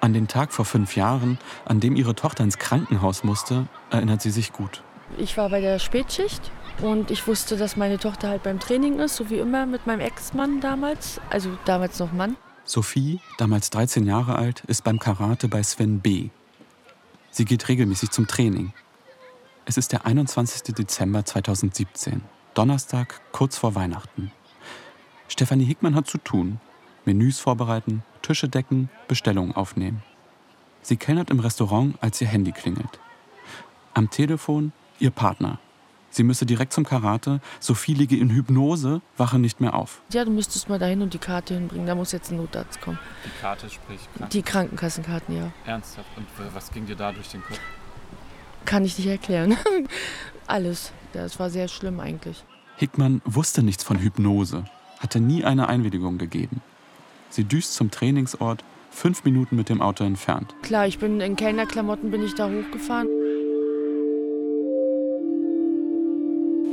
An 0.00 0.14
den 0.14 0.26
Tag 0.26 0.54
vor 0.54 0.64
fünf 0.64 0.96
Jahren, 0.96 1.36
an 1.66 1.80
dem 1.80 1.96
ihre 1.96 2.14
Tochter 2.14 2.44
ins 2.44 2.56
Krankenhaus 2.56 3.24
musste, 3.24 3.66
erinnert 3.90 4.22
sie 4.22 4.30
sich 4.30 4.54
gut. 4.54 4.82
Ich 5.18 5.36
war 5.36 5.50
bei 5.50 5.60
der 5.60 5.78
Spätschicht 5.78 6.50
und 6.82 7.10
ich 7.10 7.26
wusste, 7.26 7.56
dass 7.56 7.76
meine 7.76 7.98
Tochter 7.98 8.28
halt 8.28 8.42
beim 8.42 8.60
Training 8.60 8.98
ist, 8.98 9.16
so 9.16 9.30
wie 9.30 9.38
immer 9.38 9.66
mit 9.66 9.86
meinem 9.86 10.00
Ex-Mann 10.00 10.60
damals, 10.60 11.20
also 11.30 11.50
damals 11.64 11.98
noch 11.98 12.12
Mann. 12.12 12.36
Sophie, 12.64 13.20
damals 13.38 13.70
13 13.70 14.06
Jahre 14.06 14.36
alt, 14.36 14.62
ist 14.66 14.84
beim 14.84 14.98
Karate 14.98 15.48
bei 15.48 15.62
Sven 15.62 16.00
B. 16.00 16.30
Sie 17.30 17.44
geht 17.44 17.68
regelmäßig 17.68 18.10
zum 18.10 18.26
Training. 18.26 18.72
Es 19.66 19.76
ist 19.76 19.92
der 19.92 20.06
21. 20.06 20.74
Dezember 20.74 21.24
2017, 21.24 22.22
Donnerstag, 22.54 23.20
kurz 23.32 23.56
vor 23.56 23.74
Weihnachten. 23.74 24.30
Stefanie 25.28 25.64
Hickmann 25.64 25.94
hat 25.94 26.06
zu 26.06 26.18
tun. 26.18 26.60
Menüs 27.04 27.38
vorbereiten, 27.38 28.02
Tische 28.22 28.48
decken, 28.48 28.88
Bestellungen 29.08 29.54
aufnehmen. 29.54 30.02
Sie 30.80 30.96
kellnert 30.96 31.30
im 31.30 31.40
Restaurant, 31.40 31.96
als 32.00 32.20
ihr 32.20 32.28
Handy 32.28 32.52
klingelt. 32.52 33.00
Am 33.94 34.10
Telefon 34.10 34.72
ihr 34.98 35.10
Partner. 35.10 35.58
Sie 36.14 36.22
müsse 36.22 36.46
direkt 36.46 36.72
zum 36.72 36.84
Karate. 36.84 37.40
Sophie 37.58 37.92
liege 37.92 38.16
in 38.16 38.30
Hypnose, 38.30 39.02
wache 39.16 39.40
nicht 39.40 39.60
mehr 39.60 39.74
auf. 39.74 40.00
Ja, 40.12 40.24
du 40.24 40.30
müsstest 40.30 40.68
mal 40.68 40.78
dahin 40.78 41.02
und 41.02 41.12
die 41.12 41.18
Karte 41.18 41.54
hinbringen. 41.54 41.88
Da 41.88 41.96
muss 41.96 42.12
jetzt 42.12 42.30
ein 42.30 42.36
Notarzt 42.36 42.80
kommen. 42.80 43.00
Die 43.24 43.40
Karte, 43.40 43.68
sprich 43.68 43.98
Kranken 44.16 44.30
Die 44.30 44.42
Krankenkassenkarten, 44.42 45.36
ja. 45.36 45.52
Ernsthaft? 45.66 46.06
Und 46.16 46.26
was 46.54 46.70
ging 46.70 46.86
dir 46.86 46.94
da 46.94 47.10
durch 47.10 47.28
den 47.30 47.42
Kopf? 47.42 47.58
Kann 48.64 48.84
ich 48.84 48.96
nicht 48.96 49.08
erklären. 49.08 49.56
Alles. 50.46 50.92
Das 51.12 51.40
war 51.40 51.50
sehr 51.50 51.66
schlimm 51.66 51.98
eigentlich. 51.98 52.44
Hickmann 52.76 53.20
wusste 53.24 53.64
nichts 53.64 53.82
von 53.82 53.98
Hypnose, 53.98 54.64
hatte 55.00 55.18
nie 55.18 55.44
eine 55.44 55.68
Einwilligung 55.68 56.18
gegeben. 56.18 56.60
Sie 57.28 57.42
düst 57.42 57.74
zum 57.74 57.90
Trainingsort, 57.90 58.62
fünf 58.90 59.24
Minuten 59.24 59.56
mit 59.56 59.68
dem 59.68 59.82
Auto 59.82 60.04
entfernt. 60.04 60.54
Klar, 60.62 60.86
ich 60.86 61.00
bin 61.00 61.20
in 61.20 61.34
Kellnerklamotten 61.34 62.12
bin 62.12 62.22
ich 62.22 62.36
da 62.36 62.48
hochgefahren. 62.48 63.08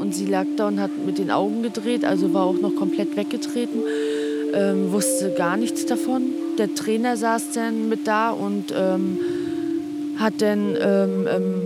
Und 0.02 0.16
sie 0.16 0.26
lag 0.26 0.48
da 0.58 0.68
und 0.68 0.80
hat 0.80 0.90
mit 1.06 1.20
den 1.20 1.30
Augen 1.30 1.62
gedreht, 1.62 2.04
also 2.04 2.34
war 2.34 2.44
auch 2.46 2.60
noch 2.60 2.76
komplett 2.76 3.16
weggetreten, 3.16 3.82
ähm, 4.54 4.92
wusste 4.92 5.32
gar 5.38 5.58
nichts 5.58 5.86
davon. 5.86 6.24
Der 6.58 6.74
Trainer 6.74 7.16
saß 7.18 7.52
dann 7.54 7.88
mit 7.88 8.08
da 8.08 8.32
und 8.32 8.74
ähm, 8.76 9.20
hat 10.18 10.34
dann 10.40 10.76
ähm, 10.82 11.28
ähm, 11.30 11.62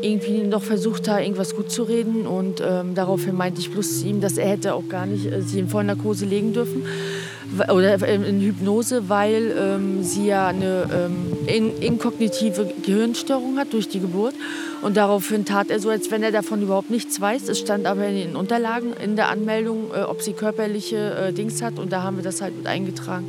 irgendwie 0.00 0.44
noch 0.44 0.62
versucht, 0.62 1.06
da 1.08 1.20
irgendwas 1.20 1.54
gut 1.54 1.70
zu 1.70 1.82
reden. 1.82 2.26
Und 2.26 2.62
ähm, 2.66 2.94
daraufhin 2.94 3.36
meinte 3.36 3.60
ich 3.60 3.70
bloß 3.70 4.02
ihm, 4.04 4.22
dass 4.22 4.38
er 4.38 4.48
hätte 4.48 4.72
auch 4.72 4.88
gar 4.88 5.04
nicht 5.04 5.26
äh, 5.26 5.42
sie 5.42 5.58
in 5.58 5.68
Vollnarkose 5.68 6.24
legen 6.24 6.54
dürfen 6.54 6.82
oder 7.72 8.06
in 8.06 8.40
Hypnose, 8.40 9.08
weil 9.08 9.54
ähm, 9.58 10.02
sie 10.02 10.26
ja 10.26 10.48
eine 10.48 10.86
ähm, 10.92 11.36
in, 11.46 11.76
inkognitive 11.80 12.72
Gehirnstörung 12.84 13.58
hat 13.58 13.72
durch 13.72 13.88
die 13.88 14.00
Geburt. 14.00 14.34
Und 14.82 14.96
daraufhin 14.96 15.44
tat 15.44 15.70
er 15.70 15.80
so, 15.80 15.88
als 15.88 16.10
wenn 16.10 16.22
er 16.22 16.30
davon 16.30 16.62
überhaupt 16.62 16.90
nichts 16.90 17.20
weiß. 17.20 17.48
Es 17.48 17.58
stand 17.58 17.86
aber 17.86 18.06
in 18.06 18.14
den 18.16 18.36
Unterlagen 18.36 18.92
in 19.02 19.16
der 19.16 19.28
Anmeldung, 19.28 19.90
äh, 19.92 20.02
ob 20.02 20.22
sie 20.22 20.34
körperliche 20.34 21.14
äh, 21.14 21.32
Dings 21.32 21.62
hat. 21.62 21.78
Und 21.78 21.92
da 21.92 22.02
haben 22.02 22.16
wir 22.16 22.24
das 22.24 22.40
halt 22.40 22.56
mit 22.56 22.66
eingetragen, 22.66 23.26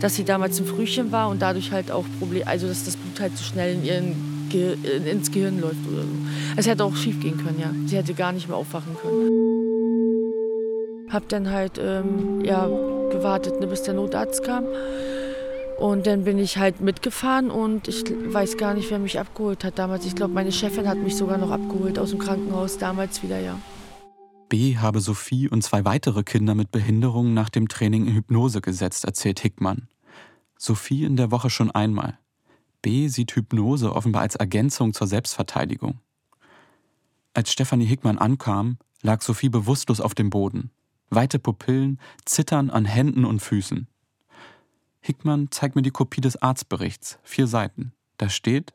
dass 0.00 0.16
sie 0.16 0.24
damals 0.24 0.58
ein 0.60 0.66
Frühchen 0.66 1.12
war 1.12 1.28
und 1.28 1.40
dadurch 1.40 1.72
halt 1.72 1.90
auch 1.90 2.04
Problem, 2.18 2.42
also 2.46 2.66
dass 2.66 2.84
das 2.84 2.96
Blut 2.96 3.20
halt 3.20 3.36
so 3.36 3.44
schnell 3.44 3.74
in 3.74 3.84
ihren 3.84 4.30
Ge 4.50 4.76
ins 5.08 5.30
Gehirn 5.30 5.60
läuft 5.60 5.86
oder 5.90 6.02
so. 6.02 6.08
Es 6.56 6.66
hätte 6.66 6.84
auch 6.84 6.96
schief 6.96 7.20
gehen 7.20 7.36
können, 7.36 7.60
ja. 7.60 7.70
Sie 7.86 7.96
hätte 7.96 8.14
gar 8.14 8.32
nicht 8.32 8.48
mehr 8.48 8.56
aufwachen 8.56 8.96
können. 9.00 9.30
Hab 11.08 11.28
dann 11.28 11.50
halt, 11.50 11.80
ähm, 11.80 12.44
ja, 12.44 12.68
gewartet, 13.10 13.60
ne, 13.60 13.66
bis 13.66 13.82
der 13.82 13.94
Notarzt 13.94 14.42
kam. 14.42 14.64
Und 15.78 16.06
dann 16.06 16.24
bin 16.24 16.38
ich 16.38 16.58
halt 16.58 16.80
mitgefahren 16.80 17.50
und 17.50 17.88
ich 17.88 18.04
weiß 18.04 18.58
gar 18.58 18.74
nicht, 18.74 18.90
wer 18.90 18.98
mich 18.98 19.18
abgeholt 19.18 19.64
hat 19.64 19.78
damals. 19.78 20.04
Ich 20.04 20.14
glaube, 20.14 20.34
meine 20.34 20.52
Chefin 20.52 20.86
hat 20.86 20.98
mich 20.98 21.16
sogar 21.16 21.38
noch 21.38 21.50
abgeholt 21.50 21.98
aus 21.98 22.10
dem 22.10 22.18
Krankenhaus, 22.18 22.76
damals 22.76 23.22
wieder, 23.22 23.40
ja. 23.40 23.58
B 24.50 24.76
habe 24.76 25.00
Sophie 25.00 25.48
und 25.48 25.62
zwei 25.62 25.84
weitere 25.84 26.22
Kinder 26.22 26.54
mit 26.54 26.70
Behinderungen 26.70 27.34
nach 27.34 27.48
dem 27.48 27.68
Training 27.68 28.06
in 28.06 28.14
Hypnose 28.14 28.60
gesetzt, 28.60 29.04
erzählt 29.04 29.40
Hickmann. 29.40 29.88
Sophie 30.58 31.04
in 31.04 31.16
der 31.16 31.30
Woche 31.30 31.48
schon 31.48 31.70
einmal. 31.70 32.18
B 32.82 33.08
sieht 33.08 33.32
Hypnose 33.36 33.94
offenbar 33.94 34.22
als 34.22 34.36
Ergänzung 34.36 34.92
zur 34.92 35.06
Selbstverteidigung. 35.06 36.00
Als 37.32 37.52
Stefanie 37.52 37.86
Hickmann 37.86 38.18
ankam, 38.18 38.76
lag 39.02 39.22
Sophie 39.22 39.48
bewusstlos 39.48 40.00
auf 40.00 40.14
dem 40.14 40.28
Boden. 40.28 40.70
Weite 41.10 41.38
Pupillen, 41.38 42.00
Zittern 42.24 42.70
an 42.70 42.84
Händen 42.84 43.24
und 43.24 43.40
Füßen. 43.40 43.88
Hickmann 45.00 45.50
zeigt 45.50 45.76
mir 45.76 45.82
die 45.82 45.90
Kopie 45.90 46.20
des 46.20 46.40
Arztberichts, 46.40 47.18
vier 47.22 47.46
Seiten. 47.46 47.92
Da 48.18 48.28
steht, 48.28 48.72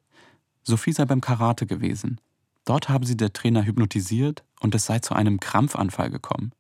Sophie 0.64 0.92
sei 0.92 1.06
beim 1.06 1.22
Karate 1.22 1.66
gewesen. 1.66 2.20
Dort 2.66 2.90
habe 2.90 3.06
sie 3.06 3.16
der 3.16 3.32
Trainer 3.32 3.66
hypnotisiert 3.66 4.44
und 4.60 4.74
es 4.76 4.86
sei 4.86 5.00
zu 5.00 5.14
einem 5.14 5.40
Krampfanfall 5.40 6.10
gekommen. 6.10 6.52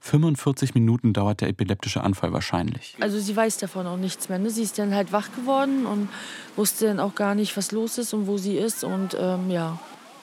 45 0.00 0.74
Minuten 0.74 1.12
dauert 1.12 1.40
der 1.40 1.48
epileptische 1.48 2.02
Anfall 2.02 2.32
wahrscheinlich. 2.32 2.96
Also 3.00 3.18
sie 3.18 3.34
weiß 3.34 3.58
davon 3.58 3.86
auch 3.86 3.96
nichts 3.96 4.28
mehr. 4.28 4.38
Ne? 4.38 4.50
Sie 4.50 4.62
ist 4.62 4.78
dann 4.78 4.94
halt 4.94 5.12
wach 5.12 5.32
geworden 5.32 5.86
und 5.86 6.08
wusste 6.56 6.86
dann 6.86 7.00
auch 7.00 7.14
gar 7.14 7.34
nicht, 7.34 7.56
was 7.56 7.72
los 7.72 7.98
ist 7.98 8.14
und 8.14 8.26
wo 8.26 8.38
sie 8.38 8.56
ist. 8.56 8.84
Und 8.84 9.16
ähm, 9.18 9.50
ja, 9.50 9.78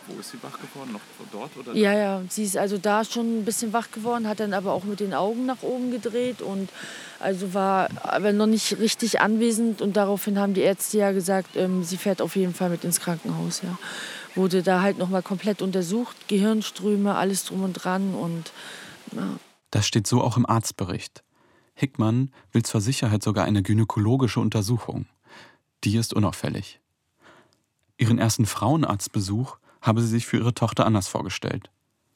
Wo 0.08 0.20
ist 0.20 0.32
sie 0.32 0.44
wach 0.44 0.60
geworden? 0.60 0.92
Noch 0.94 1.02
dort? 1.32 1.56
Oder 1.58 1.74
Ja, 1.74 1.94
ja, 1.94 2.22
sie 2.30 2.44
ist 2.44 2.58
also 2.58 2.78
da 2.78 3.04
schon 3.04 3.40
ein 3.40 3.46
bisschen 3.46 3.74
wach 3.74 3.92
geworden, 3.92 4.28
hat 4.28 4.40
dann 4.40 4.54
aber 4.54 4.72
auch 4.74 4.84
mit 4.84 5.00
den 5.00 5.14
Augen 5.14 5.46
nach 5.46 5.64
oben 5.64 5.92
gedreht 5.92 6.42
und 6.42 6.70
also 7.20 7.54
war 7.54 7.90
aber 8.04 8.34
noch 8.34 8.46
nicht 8.46 8.78
richtig 8.80 9.22
anwesend 9.22 9.82
und 9.82 9.98
daraufhin 9.98 10.40
haben 10.40 10.54
die 10.54 10.62
Ärzte 10.62 11.00
ja 11.00 11.12
gesagt, 11.12 11.56
ähm, 11.56 11.84
sie 11.84 11.98
fährt 11.98 12.22
auf 12.22 12.36
jeden 12.36 12.54
Fall 12.54 12.70
mit 12.70 12.84
ins 12.84 13.00
Krankenhaus, 13.00 13.62
ja. 13.62 13.78
Wurde 14.36 14.64
da 14.64 14.82
halt 14.82 14.98
noch 14.98 15.10
mal 15.10 15.22
komplett 15.22 15.62
untersucht, 15.62 16.28
Gehirnströme, 16.28 17.16
alles 17.16 17.46
drum 17.46 17.64
und 17.64 17.74
dran 17.74 18.14
und 18.14 18.52
ja. 19.16 19.40
Das 19.72 19.88
steht 19.88 20.08
so 20.08 20.22
auch 20.22 20.38
im 20.38 20.46
Arztbericht. 20.46 21.24
Hickmann 21.74 22.32
will 22.52 22.64
zur 22.64 22.80
Sicherheit 22.80 23.24
sogar 23.24 23.46
eine 23.46 23.62
gynäkologische 23.62 24.40
Untersuchung. 24.40 25.06
Die 25.84 25.98
ist 25.98 26.14
unauffällig. 26.14 26.80
Ihren 27.98 28.18
ersten 28.18 28.46
Frauenarztbesuch 28.46 29.58
habe 29.86 30.02
sie 30.02 30.08
sich 30.08 30.26
für 30.26 30.38
ihre 30.38 30.54
Tochter 30.54 30.86
anders 30.86 31.08
vorgestellt. 31.08 31.70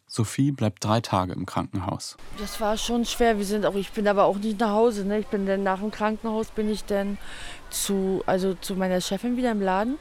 Sophie 0.08 0.52
bleibt 0.52 0.84
drei 0.84 1.02
Tage 1.02 1.34
im 1.34 1.46
Krankenhaus. 1.46 2.18
Das 2.40 2.60
war 2.60 2.78
schon 2.78 3.06
schwer. 3.06 3.38
Wir 3.38 3.46
sind 3.46 3.64
auch, 3.66 3.76
ich 3.76 3.92
bin 3.92 4.08
aber 4.08 4.24
auch 4.24 4.40
nicht 4.40 4.60
nach 4.60 4.72
Hause. 4.72 5.06
Ne? 5.06 5.20
Ich 5.20 5.28
bin 5.28 5.46
dann 5.46 5.62
nach 5.62 5.80
dem 5.80 5.92
Krankenhaus 5.92 6.48
bin 6.50 6.68
ich 6.68 6.84
dann 6.84 7.20
zu, 7.70 8.24
also 8.26 8.56
zu 8.56 8.76
meiner 8.76 9.02
Chefin 9.02 9.38
wieder 9.38 9.52
im 9.52 9.62
Laden. 9.62 10.00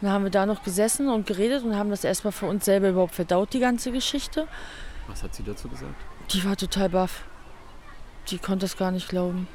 Dann 0.00 0.12
haben 0.12 0.22
wir 0.22 0.30
da 0.30 0.46
noch 0.46 0.62
gesessen 0.62 1.08
und 1.08 1.26
geredet 1.26 1.64
und 1.64 1.74
haben 1.74 1.90
das 1.90 2.04
erstmal 2.04 2.32
für 2.32 2.46
uns 2.46 2.64
selber 2.64 2.90
überhaupt 2.90 3.16
verdaut, 3.16 3.52
die 3.52 3.58
ganze 3.58 3.90
Geschichte. 3.90 4.46
Was 5.08 5.24
hat 5.24 5.34
sie 5.34 5.42
dazu 5.42 5.68
gesagt? 5.68 5.96
Die 6.32 6.44
war 6.44 6.56
total 6.56 6.90
baff. 6.90 7.24
Die 8.28 8.38
konnte 8.38 8.66
es 8.66 8.76
gar 8.76 8.92
nicht 8.92 9.08
glauben. 9.08 9.48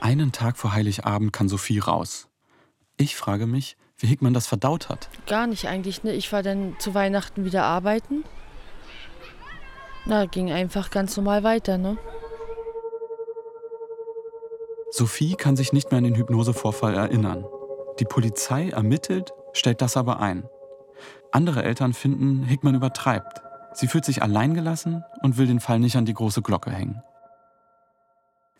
Einen 0.00 0.32
Tag 0.32 0.58
vor 0.58 0.74
Heiligabend 0.74 1.32
kann 1.32 1.48
Sophie 1.48 1.78
raus. 1.78 2.28
Ich 2.98 3.16
frage 3.16 3.46
mich, 3.46 3.78
wie 4.04 4.08
Hickmann 4.08 4.34
das 4.34 4.46
verdaut 4.46 4.90
hat. 4.90 5.08
Gar 5.26 5.46
nicht 5.46 5.66
eigentlich. 5.66 6.04
Ne? 6.04 6.12
Ich 6.12 6.30
war 6.30 6.42
dann 6.42 6.76
zu 6.78 6.92
Weihnachten 6.92 7.46
wieder 7.46 7.64
arbeiten. 7.64 8.22
Na, 10.04 10.26
ging 10.26 10.52
einfach 10.52 10.90
ganz 10.90 11.16
normal 11.16 11.42
weiter, 11.42 11.78
ne? 11.78 11.96
Sophie 14.90 15.34
kann 15.34 15.56
sich 15.56 15.72
nicht 15.72 15.90
mehr 15.90 15.98
an 15.98 16.04
den 16.04 16.16
Hypnosevorfall 16.16 16.94
erinnern. 16.94 17.46
Die 17.98 18.04
Polizei 18.04 18.68
ermittelt, 18.68 19.32
stellt 19.54 19.80
das 19.80 19.96
aber 19.96 20.20
ein. 20.20 20.46
Andere 21.32 21.64
Eltern 21.64 21.94
finden, 21.94 22.42
Hickman 22.44 22.74
übertreibt. 22.74 23.40
Sie 23.72 23.88
fühlt 23.88 24.04
sich 24.04 24.22
alleingelassen 24.22 25.02
und 25.22 25.38
will 25.38 25.46
den 25.46 25.60
Fall 25.60 25.80
nicht 25.80 25.96
an 25.96 26.04
die 26.04 26.14
große 26.14 26.42
Glocke 26.42 26.70
hängen. 26.70 27.02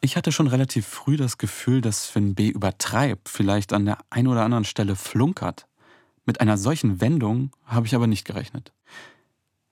Ich 0.04 0.16
hatte 0.18 0.32
schon 0.32 0.48
relativ 0.48 0.86
früh 0.86 1.16
das 1.16 1.38
Gefühl, 1.38 1.80
dass 1.80 2.08
Sven 2.08 2.34
B. 2.34 2.50
übertreibt, 2.50 3.30
vielleicht 3.30 3.72
an 3.72 3.86
der 3.86 3.96
einen 4.10 4.28
oder 4.28 4.44
anderen 4.44 4.66
Stelle 4.66 4.96
flunkert. 4.96 5.66
Mit 6.26 6.42
einer 6.42 6.58
solchen 6.58 7.00
Wendung 7.00 7.52
habe 7.64 7.86
ich 7.86 7.94
aber 7.94 8.06
nicht 8.06 8.26
gerechnet. 8.26 8.74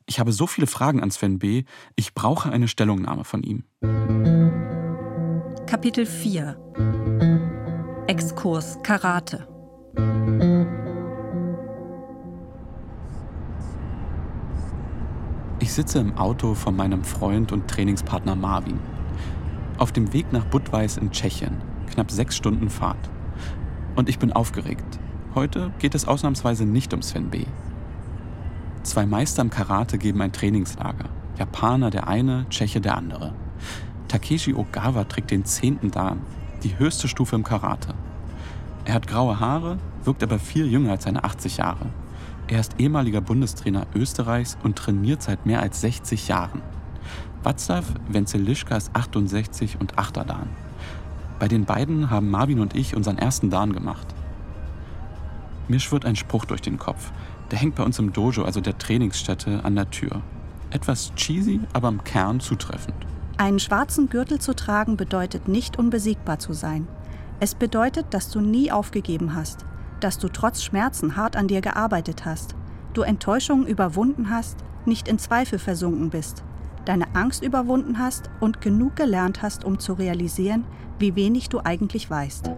Ich 0.06 0.18
habe 0.20 0.32
so 0.32 0.46
viele 0.46 0.66
Fragen 0.66 1.02
an 1.02 1.10
Sven 1.10 1.38
B., 1.38 1.64
ich 1.96 2.14
brauche 2.14 2.50
eine 2.50 2.66
Stellungnahme 2.66 3.24
von 3.24 3.42
ihm. 3.42 3.64
Kapitel 5.66 6.06
4 6.06 6.56
Exkurs 8.06 8.78
Karate 8.82 9.46
Ich 15.60 15.74
sitze 15.74 15.98
im 15.98 16.16
Auto 16.16 16.54
von 16.54 16.74
meinem 16.74 17.04
Freund 17.04 17.52
und 17.52 17.68
Trainingspartner 17.68 18.34
Marvin. 18.34 18.80
Auf 19.82 19.90
dem 19.90 20.12
Weg 20.12 20.32
nach 20.32 20.44
Budweis 20.44 20.96
in 20.96 21.10
Tschechien, 21.10 21.56
knapp 21.90 22.08
sechs 22.12 22.36
Stunden 22.36 22.70
Fahrt. 22.70 23.10
Und 23.96 24.08
ich 24.08 24.20
bin 24.20 24.32
aufgeregt. 24.32 25.00
Heute 25.34 25.72
geht 25.80 25.96
es 25.96 26.06
ausnahmsweise 26.06 26.64
nicht 26.64 26.94
um 26.94 27.02
Sven 27.02 27.30
B. 27.30 27.46
Zwei 28.84 29.06
Meister 29.06 29.42
im 29.42 29.50
Karate 29.50 29.98
geben 29.98 30.22
ein 30.22 30.30
Trainingslager. 30.30 31.08
Japaner 31.36 31.90
der 31.90 32.06
eine, 32.06 32.46
Tscheche 32.48 32.80
der 32.80 32.96
andere. 32.96 33.34
Takeshi 34.06 34.54
Ogawa 34.54 35.02
trägt 35.02 35.32
den 35.32 35.44
zehnten 35.44 35.90
Dan, 35.90 36.20
die 36.62 36.78
höchste 36.78 37.08
Stufe 37.08 37.34
im 37.34 37.42
Karate. 37.42 37.92
Er 38.84 38.94
hat 38.94 39.08
graue 39.08 39.40
Haare, 39.40 39.78
wirkt 40.04 40.22
aber 40.22 40.38
viel 40.38 40.70
jünger 40.70 40.92
als 40.92 41.02
seine 41.02 41.24
80 41.24 41.56
Jahre. 41.56 41.86
Er 42.46 42.60
ist 42.60 42.78
ehemaliger 42.78 43.20
Bundestrainer 43.20 43.88
Österreichs 43.96 44.56
und 44.62 44.78
trainiert 44.78 45.24
seit 45.24 45.44
mehr 45.44 45.60
als 45.60 45.80
60 45.80 46.28
Jahren. 46.28 46.62
Václav 47.44 47.84
Wenzelischka 48.08 48.76
ist 48.76 48.94
68 48.94 49.80
und 49.80 49.96
8er 49.96 50.24
Dan. 50.24 50.48
Bei 51.40 51.48
den 51.48 51.64
beiden 51.64 52.08
haben 52.08 52.30
Marvin 52.30 52.60
und 52.60 52.76
ich 52.76 52.94
unseren 52.94 53.18
ersten 53.18 53.50
Dan 53.50 53.72
gemacht. 53.72 54.06
Mir 55.66 55.80
schwirrt 55.80 56.04
ein 56.04 56.14
Spruch 56.14 56.44
durch 56.44 56.60
den 56.60 56.78
Kopf. 56.78 57.10
Der 57.50 57.58
hängt 57.58 57.74
bei 57.74 57.82
uns 57.82 57.98
im 57.98 58.12
Dojo, 58.12 58.44
also 58.44 58.60
der 58.60 58.78
Trainingsstätte, 58.78 59.64
an 59.64 59.74
der 59.74 59.90
Tür. 59.90 60.22
Etwas 60.70 61.12
cheesy, 61.16 61.60
aber 61.72 61.88
im 61.88 62.04
Kern 62.04 62.38
zutreffend. 62.38 62.96
Einen 63.38 63.58
schwarzen 63.58 64.08
Gürtel 64.08 64.40
zu 64.40 64.54
tragen 64.54 64.96
bedeutet 64.96 65.48
nicht 65.48 65.78
unbesiegbar 65.78 66.38
zu 66.38 66.52
sein. 66.52 66.86
Es 67.40 67.56
bedeutet, 67.56 68.06
dass 68.10 68.30
du 68.30 68.40
nie 68.40 68.70
aufgegeben 68.70 69.34
hast, 69.34 69.64
dass 69.98 70.18
du 70.18 70.28
trotz 70.28 70.62
Schmerzen 70.62 71.16
hart 71.16 71.36
an 71.36 71.48
dir 71.48 71.60
gearbeitet 71.60 72.24
hast, 72.24 72.54
du 72.94 73.02
Enttäuschungen 73.02 73.66
überwunden 73.66 74.30
hast, 74.30 74.58
nicht 74.86 75.08
in 75.08 75.18
Zweifel 75.18 75.58
versunken 75.58 76.10
bist, 76.10 76.44
deine 76.84 77.14
Angst 77.14 77.42
überwunden 77.42 77.98
hast 77.98 78.30
und 78.40 78.60
genug 78.60 78.96
gelernt 78.96 79.42
hast, 79.42 79.64
um 79.64 79.78
zu 79.78 79.94
realisieren, 79.94 80.64
wie 80.98 81.16
wenig 81.16 81.48
du 81.48 81.60
eigentlich 81.60 82.08
weißt. 82.10 82.50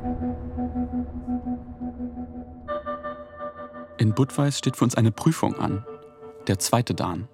In 3.97 4.15
Budweis 4.15 4.59
steht 4.59 4.77
für 4.77 4.85
uns 4.85 4.97
eine 4.97 5.13
Prüfung 5.13 5.55
an. 5.55 5.85
Der 6.47 6.59
zweite 6.59 6.95
Dan. 6.95 7.29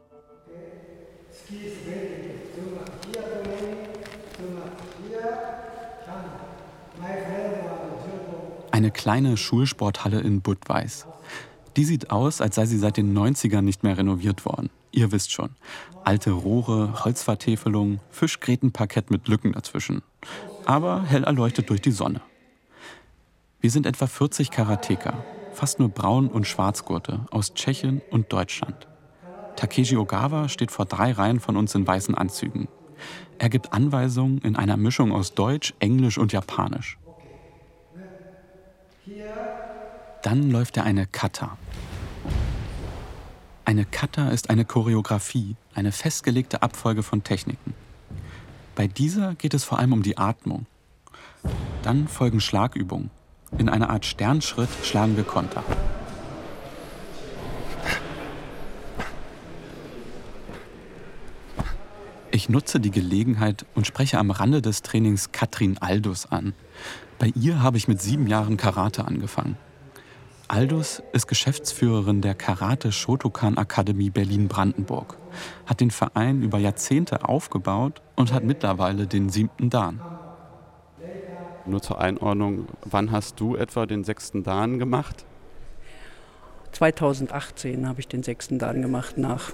Eine 8.71 8.91
kleine 8.91 9.37
Schulsporthalle 9.37 10.21
in 10.21 10.43
Budweis. 10.43 11.07
Die 11.77 11.85
sieht 11.85 12.11
aus, 12.11 12.41
als 12.41 12.55
sei 12.55 12.67
sie 12.67 12.79
seit 12.79 12.97
den 12.97 13.17
90ern 13.17 13.63
nicht 13.63 13.83
mehr 13.83 13.99
renoviert 13.99 14.45
worden. 14.45 14.71
Ihr 14.93 15.13
wisst 15.13 15.33
schon. 15.33 15.51
Alte 16.05 16.33
Rohre, 16.33 17.05
Holzvertäfelung, 17.05 18.01
Fischgrätenparkett 18.11 19.11
mit 19.11 19.29
Lücken 19.29 19.53
dazwischen. 19.53 20.03
Aber 20.65 21.05
hell 21.05 21.25
erleuchtet 21.25 21.71
durch 21.71 21.81
die 21.81 21.93
Sonne. 21.93 22.21
Wir 23.61 23.71
sind 23.71 23.87
etwa 23.87 24.07
40 24.07 24.51
Karateka, 24.51 25.25
fast 25.53 25.79
nur 25.79 25.91
Braun- 25.91 26.29
und 26.29 26.47
Schwarzgurte 26.47 27.27
aus 27.31 27.55
Tschechien 27.55 28.01
und 28.11 28.33
Deutschland. 28.33 28.89
Takeshi 29.57 29.97
Ogawa 29.97 30.49
steht 30.49 30.71
vor 30.71 30.87
drei 30.87 31.13
Reihen 31.13 31.41
von 31.41 31.57
uns 31.57 31.75
in 31.75 31.87
weißen 31.87 32.15
Anzügen. 32.15 32.69
Er 33.39 33.49
gibt 33.49 33.73
Anweisungen 33.73 34.39
in 34.39 34.57
einer 34.57 34.77
Mischung 34.77 35.13
aus 35.13 35.35
Deutsch, 35.35 35.75
Englisch 35.79 36.19
und 36.19 36.33
Japanisch. 36.33 36.99
Dann 40.23 40.51
läuft 40.51 40.77
er 40.77 40.85
eine 40.85 41.07
Kata. 41.07 41.57
Eine 43.71 43.85
Kata 43.85 44.31
ist 44.31 44.51
eine 44.51 44.65
Choreografie, 44.65 45.55
eine 45.75 45.93
festgelegte 45.93 46.61
Abfolge 46.61 47.05
von 47.05 47.23
Techniken. 47.23 47.73
Bei 48.75 48.89
dieser 48.89 49.37
geht 49.37 49.55
es 49.55 49.63
vor 49.63 49.79
allem 49.79 49.93
um 49.93 50.03
die 50.03 50.19
Atmung. 50.19 50.67
Dann 51.85 52.09
folgen 52.09 52.41
Schlagübungen. 52.41 53.11
In 53.59 53.69
einer 53.69 53.89
Art 53.89 54.05
Sternschritt 54.05 54.71
schlagen 54.83 55.17
wir 55.17 55.23
Konter. 55.23 55.63
Ich 62.33 62.49
nutze 62.49 62.81
die 62.81 62.91
Gelegenheit 62.91 63.67
und 63.77 63.87
spreche 63.87 64.19
am 64.19 64.33
Rande 64.33 64.63
des 64.63 64.83
Trainings 64.83 65.31
Katrin 65.31 65.79
Aldus 65.79 66.27
an. 66.27 66.55
Bei 67.21 67.29
ihr 67.37 67.63
habe 67.63 67.77
ich 67.77 67.87
mit 67.87 68.03
sieben 68.03 68.27
Jahren 68.27 68.57
Karate 68.57 69.05
angefangen. 69.05 69.57
Aldus 70.51 71.01
ist 71.13 71.29
Geschäftsführerin 71.29 72.23
der 72.23 72.35
Karate 72.35 72.91
Shotokan 72.91 73.57
Akademie 73.57 74.11
Berlin-Brandenburg, 74.11 75.17
hat 75.65 75.81
den 75.81 75.93
Verein 75.93 76.43
über 76.43 76.59
Jahrzehnte 76.59 77.29
aufgebaut 77.29 78.03
und 78.17 78.33
hat 78.33 78.43
mittlerweile 78.43 79.07
den 79.07 79.29
siebten 79.29 79.71
Dan. 79.71 80.01
Nur 81.67 81.81
zur 81.81 82.01
Einordnung, 82.01 82.67
wann 82.85 83.13
hast 83.13 83.39
du 83.39 83.55
etwa 83.55 83.87
den 83.87 84.03
sechsten 84.03 84.43
Dan 84.43 84.81
gemacht? 84.81 85.25
2018 86.73 87.89
habe 87.89 88.01
ich 88.01 88.09
den 88.09 88.25
sechsten 88.25 88.59
Dan 88.59 88.83
gemacht, 88.83 89.19
nach 89.19 89.53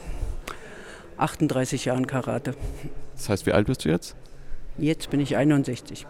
38 1.18 1.84
Jahren 1.84 2.06
Karate. 2.06 2.54
Das 3.16 3.28
heißt, 3.28 3.44
wie 3.44 3.52
alt 3.52 3.66
bist 3.66 3.84
du 3.84 3.90
jetzt? 3.90 4.16
Jetzt 4.78 5.10
bin 5.10 5.20
ich 5.20 5.36
61. 5.36 6.06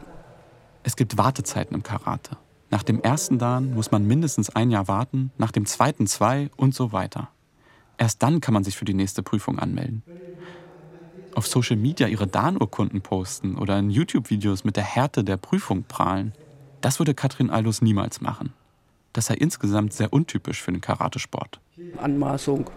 Es 0.85 0.95
gibt 0.95 1.19
Wartezeiten 1.19 1.75
im 1.75 1.83
Karate. 1.83 2.37
Nach 2.71 2.83
dem 2.83 3.01
ersten 3.01 3.39
Dan 3.39 3.75
muss 3.75 3.91
man 3.91 4.07
mindestens 4.07 4.51
ein 4.51 4.71
Jahr 4.71 4.89
warten, 4.89 5.31
nach 5.39 5.53
dem 5.53 5.67
zweiten 5.67 6.07
zwei 6.07 6.51
und 6.57 6.75
so 6.75 6.93
weiter. 6.93 7.29
Erst 7.99 8.23
dann 8.23 8.41
kann 8.41 8.55
man 8.55 8.65
sich 8.65 8.77
für 8.77 8.85
die 8.85 8.95
nächste 8.95 9.23
Prüfung 9.23 9.59
anmelden. 9.59 10.03
Auf 11.35 11.47
Social 11.47 11.77
Media 11.77 12.09
ihre 12.09 12.27
Dan-Urkunden 12.27 13.03
posten 13.03 13.57
oder 13.57 13.79
in 13.79 13.91
YouTube-Videos 13.91 14.65
mit 14.65 14.77
der 14.77 14.85
Härte 14.85 15.23
der 15.23 15.37
Prüfung 15.37 15.85
prahlen, 15.85 16.33
das 16.81 16.99
würde 16.99 17.15
Katrin 17.15 17.51
Aldus 17.51 17.83
niemals 17.83 18.21
machen. 18.21 18.53
Das 19.13 19.27
sei 19.27 19.35
insgesamt 19.35 19.93
sehr 19.93 20.13
untypisch 20.13 20.63
für 20.63 20.73
den 20.73 20.81
Karatesport. 20.81 21.61
Anmaßung 21.97 22.71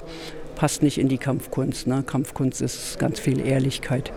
passt 0.55 0.83
nicht 0.83 0.97
in 0.97 1.09
die 1.09 1.17
Kampfkunst. 1.17 1.87
Ne? 1.87 2.03
Kampfkunst 2.03 2.61
ist 2.61 2.97
ganz 2.99 3.19
viel 3.19 3.39
Ehrlichkeit. 3.39 4.13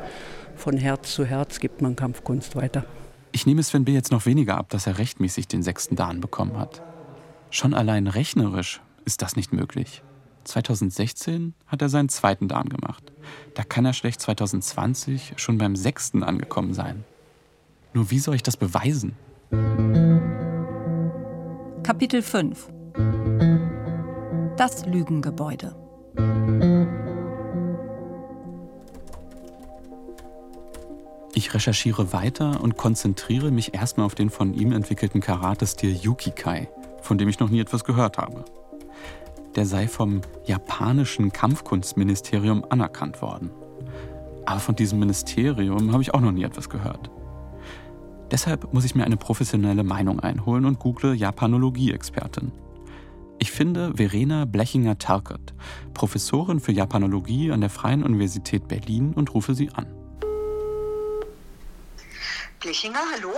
Von 0.56 0.76
Herz 0.76 1.14
zu 1.14 1.24
Herz 1.24 1.58
gibt 1.58 1.82
man 1.82 1.96
Kampfkunst 1.96 2.54
weiter. 2.54 2.84
Ich 3.34 3.46
nehme 3.46 3.62
Sven 3.62 3.86
B. 3.86 3.92
jetzt 3.92 4.12
noch 4.12 4.26
weniger 4.26 4.58
ab, 4.58 4.68
dass 4.68 4.86
er 4.86 4.98
rechtmäßig 4.98 5.48
den 5.48 5.62
sechsten 5.62 5.96
Dan 5.96 6.20
bekommen 6.20 6.58
hat. 6.58 6.82
Schon 7.50 7.72
allein 7.72 8.06
rechnerisch 8.06 8.82
ist 9.06 9.22
das 9.22 9.36
nicht 9.36 9.54
möglich. 9.54 10.02
2016 10.44 11.54
hat 11.66 11.80
er 11.80 11.88
seinen 11.88 12.10
zweiten 12.10 12.46
Dan 12.48 12.68
gemacht. 12.68 13.10
Da 13.54 13.64
kann 13.64 13.86
er 13.86 13.94
schlecht 13.94 14.20
2020 14.20 15.34
schon 15.36 15.56
beim 15.56 15.76
sechsten 15.76 16.22
angekommen 16.22 16.74
sein. 16.74 17.04
Nur 17.94 18.10
wie 18.10 18.18
soll 18.18 18.34
ich 18.34 18.42
das 18.42 18.58
beweisen? 18.58 19.16
Kapitel 21.82 22.20
5 22.20 22.70
Das 24.56 24.84
Lügengebäude 24.84 25.74
Ich 31.34 31.54
recherchiere 31.54 32.12
weiter 32.12 32.60
und 32.60 32.76
konzentriere 32.76 33.50
mich 33.50 33.72
erstmal 33.72 34.04
auf 34.04 34.14
den 34.14 34.28
von 34.28 34.52
ihm 34.52 34.70
entwickelten 34.72 35.22
Karate-Stil 35.22 35.96
Yukikai, 35.96 36.68
von 37.00 37.16
dem 37.16 37.28
ich 37.28 37.40
noch 37.40 37.48
nie 37.48 37.60
etwas 37.60 37.84
gehört 37.84 38.18
habe. 38.18 38.44
Der 39.56 39.64
sei 39.64 39.88
vom 39.88 40.20
japanischen 40.44 41.32
Kampfkunstministerium 41.32 42.66
anerkannt 42.68 43.22
worden. 43.22 43.50
Aber 44.44 44.60
von 44.60 44.76
diesem 44.76 44.98
Ministerium 44.98 45.92
habe 45.92 46.02
ich 46.02 46.12
auch 46.12 46.20
noch 46.20 46.32
nie 46.32 46.44
etwas 46.44 46.68
gehört. 46.68 47.10
Deshalb 48.30 48.74
muss 48.74 48.84
ich 48.84 48.94
mir 48.94 49.04
eine 49.04 49.16
professionelle 49.16 49.84
Meinung 49.84 50.20
einholen 50.20 50.66
und 50.66 50.78
google 50.78 51.14
Japanologie-Expertin. 51.14 52.52
Ich 53.38 53.50
finde 53.52 53.94
Verena 53.96 54.44
Blechinger-Terkert, 54.44 55.54
Professorin 55.94 56.60
für 56.60 56.72
Japanologie 56.72 57.52
an 57.52 57.62
der 57.62 57.70
Freien 57.70 58.02
Universität 58.02 58.68
Berlin 58.68 59.14
und 59.14 59.32
rufe 59.34 59.54
sie 59.54 59.70
an. 59.70 60.01
Blechinger, 62.62 63.00
hallo? 63.12 63.34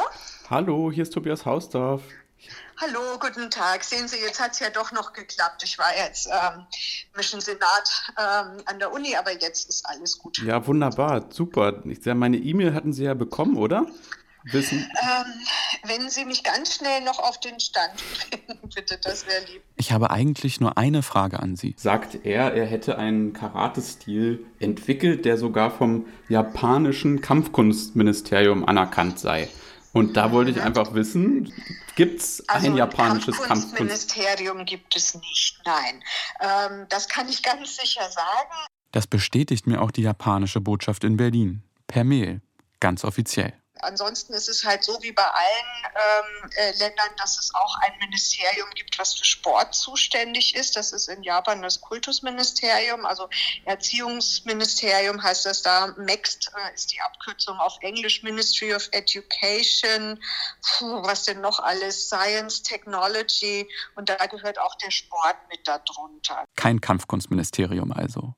Hallo, 0.50 0.92
hier 0.92 1.02
ist 1.02 1.14
Tobias 1.14 1.46
Hausdorf. 1.46 2.02
Hallo, 2.78 3.18
guten 3.18 3.50
Tag. 3.50 3.82
Sehen 3.82 4.06
Sie, 4.06 4.18
jetzt 4.18 4.38
hat 4.38 4.52
es 4.52 4.60
ja 4.60 4.68
doch 4.68 4.92
noch 4.92 5.14
geklappt. 5.14 5.62
Ich 5.64 5.78
war 5.78 5.96
jetzt 5.96 6.26
ähm, 6.26 6.66
Mission 7.16 7.40
Senat 7.40 8.12
ähm, 8.18 8.60
an 8.66 8.78
der 8.78 8.92
Uni, 8.92 9.16
aber 9.16 9.32
jetzt 9.32 9.70
ist 9.70 9.86
alles 9.86 10.18
gut. 10.18 10.42
Ja, 10.42 10.66
wunderbar, 10.66 11.24
super. 11.30 11.82
Ich 11.86 12.04
meine 12.04 12.36
E-Mail 12.36 12.74
hatten 12.74 12.92
Sie 12.92 13.04
ja 13.04 13.14
bekommen, 13.14 13.56
oder? 13.56 13.86
Wissen. 14.52 14.78
Ähm, 15.02 15.24
wenn 15.86 16.10
Sie 16.10 16.24
mich 16.24 16.42
ganz 16.44 16.74
schnell 16.74 17.02
noch 17.02 17.18
auf 17.18 17.40
den 17.40 17.58
Stand 17.60 17.92
bringen, 17.96 18.58
bitte, 18.74 18.98
das 19.02 19.26
wäre 19.26 19.44
lieb. 19.52 19.62
Ich 19.76 19.92
habe 19.92 20.10
eigentlich 20.10 20.60
nur 20.60 20.76
eine 20.76 21.02
Frage 21.02 21.40
an 21.40 21.56
Sie. 21.56 21.74
Sagt 21.78 22.24
er, 22.24 22.54
er 22.54 22.66
hätte 22.66 22.98
einen 22.98 23.32
Karate-Stil 23.32 24.44
entwickelt, 24.60 25.24
der 25.24 25.38
sogar 25.38 25.70
vom 25.70 26.06
japanischen 26.28 27.20
Kampfkunstministerium 27.20 28.64
anerkannt 28.64 29.18
sei. 29.18 29.48
Und 29.92 30.16
da 30.16 30.32
wollte 30.32 30.50
ich 30.50 30.60
einfach 30.60 30.94
wissen, 30.94 31.52
gibt 31.94 32.20
es 32.20 32.48
Also 32.48 32.66
ein 32.66 32.76
japanisches 32.76 33.36
Kampfkunst? 33.36 33.76
Kampfkunstministerium 33.76 34.64
gibt 34.64 34.96
es 34.96 35.14
nicht, 35.14 35.60
nein. 35.64 36.02
Ähm, 36.40 36.86
das 36.88 37.08
kann 37.08 37.28
ich 37.28 37.42
ganz 37.44 37.76
sicher 37.76 38.02
sagen. 38.10 38.66
Das 38.90 39.06
bestätigt 39.06 39.66
mir 39.66 39.80
auch 39.80 39.92
die 39.92 40.02
japanische 40.02 40.60
Botschaft 40.60 41.04
in 41.04 41.16
Berlin. 41.16 41.62
Per 41.86 42.02
Mail. 42.02 42.40
Ganz 42.80 43.04
offiziell. 43.04 43.54
Ansonsten 43.84 44.32
ist 44.32 44.48
es 44.48 44.64
halt 44.64 44.84
so 44.84 45.02
wie 45.02 45.12
bei 45.12 45.24
allen 45.24 45.92
ähm, 45.94 46.50
äh, 46.56 46.70
Ländern, 46.78 47.10
dass 47.18 47.38
es 47.38 47.54
auch 47.54 47.76
ein 47.82 47.92
Ministerium 48.00 48.68
gibt, 48.74 48.98
was 48.98 49.14
für 49.14 49.24
Sport 49.24 49.74
zuständig 49.74 50.54
ist. 50.54 50.76
Das 50.76 50.92
ist 50.92 51.08
in 51.08 51.22
Japan 51.22 51.62
das 51.62 51.80
Kultusministerium, 51.80 53.04
also 53.04 53.28
Erziehungsministerium 53.64 55.22
heißt 55.22 55.46
das 55.46 55.62
da. 55.62 55.94
MEXT 55.96 56.50
äh, 56.56 56.74
ist 56.74 56.92
die 56.92 57.00
Abkürzung 57.00 57.58
auf 57.58 57.76
Englisch 57.80 58.22
Ministry 58.22 58.74
of 58.74 58.88
Education. 58.92 60.20
Puh, 60.62 61.02
was 61.04 61.24
denn 61.24 61.40
noch 61.40 61.58
alles? 61.58 62.08
Science, 62.08 62.62
Technology 62.62 63.68
und 63.96 64.08
da 64.08 64.26
gehört 64.26 64.58
auch 64.58 64.74
der 64.76 64.90
Sport 64.90 65.36
mit 65.50 65.66
darunter. 65.66 66.44
Kein 66.56 66.80
Kampfkunstministerium 66.80 67.92
also. 67.92 68.34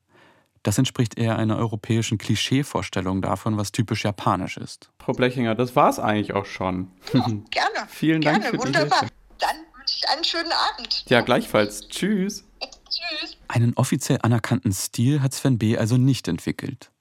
Das 0.63 0.77
entspricht 0.77 1.17
eher 1.17 1.37
einer 1.37 1.57
europäischen 1.57 2.17
Klischeevorstellung 2.17 3.21
davon, 3.21 3.57
was 3.57 3.71
typisch 3.71 4.03
japanisch 4.03 4.57
ist. 4.57 4.89
Frau 4.99 5.13
Blechinger, 5.13 5.55
das 5.55 5.75
war 5.75 5.89
es 5.89 5.99
eigentlich 5.99 6.33
auch 6.33 6.45
schon. 6.45 6.91
Gerne. 7.11 7.87
Vielen 7.87 8.21
Dank 8.21 8.41
Gerne, 8.41 8.51
für 8.51 8.57
die 8.57 8.63
wunderbar. 8.63 8.99
Hilfe. 8.99 9.13
Dann 9.39 9.55
wünsche 9.77 9.95
ich 9.97 10.09
einen 10.09 10.23
schönen 10.23 10.51
Abend. 10.51 11.05
Ja, 11.07 11.21
gleichfalls. 11.21 11.87
Tschüss. 11.87 12.43
Tschüss. 12.89 13.37
Einen 13.47 13.73
offiziell 13.75 14.19
anerkannten 14.21 14.71
Stil 14.73 15.21
hat 15.21 15.33
Sven 15.33 15.57
B. 15.57 15.77
also 15.77 15.97
nicht 15.97 16.27
entwickelt. 16.27 16.91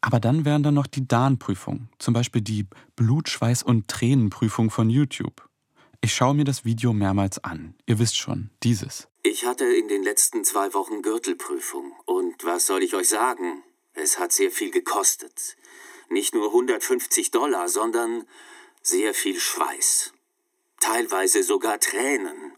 Aber 0.00 0.20
dann 0.20 0.44
wären 0.44 0.62
da 0.62 0.70
noch 0.70 0.86
die 0.86 1.08
DAN-Prüfungen, 1.08 1.88
zum 1.98 2.12
Beispiel 2.12 2.42
die 2.42 2.66
Blut, 2.94 3.28
Schweiß 3.28 3.62
und 3.62 3.88
Tränenprüfung 3.88 4.70
von 4.70 4.90
YouTube. 4.90 5.48
Ich 6.04 6.12
schaue 6.12 6.34
mir 6.34 6.44
das 6.44 6.66
Video 6.66 6.92
mehrmals 6.92 7.42
an. 7.44 7.74
Ihr 7.86 7.98
wisst 7.98 8.18
schon, 8.18 8.50
dieses. 8.62 9.08
Ich 9.22 9.46
hatte 9.46 9.64
in 9.64 9.88
den 9.88 10.02
letzten 10.02 10.44
zwei 10.44 10.74
Wochen 10.74 11.00
Gürtelprüfung. 11.00 11.94
Und 12.04 12.44
was 12.44 12.66
soll 12.66 12.82
ich 12.82 12.92
euch 12.92 13.08
sagen? 13.08 13.62
Es 13.94 14.18
hat 14.18 14.30
sehr 14.30 14.50
viel 14.50 14.70
gekostet. 14.70 15.56
Nicht 16.10 16.34
nur 16.34 16.48
150 16.48 17.30
Dollar, 17.30 17.70
sondern 17.70 18.24
sehr 18.82 19.14
viel 19.14 19.40
Schweiß. 19.40 20.12
Teilweise 20.78 21.42
sogar 21.42 21.80
Tränen. 21.80 22.52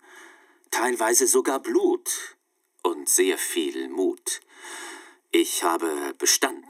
Teilweise 0.73 1.29
sogar 1.29 1.61
Blut. 1.61 2.37
Und 2.83 3.09
sehr 3.09 3.39
viel 3.39 3.89
Mut. 3.89 4.41
Ich 5.31 5.63
habe 5.63 6.15
bestanden. 6.19 6.65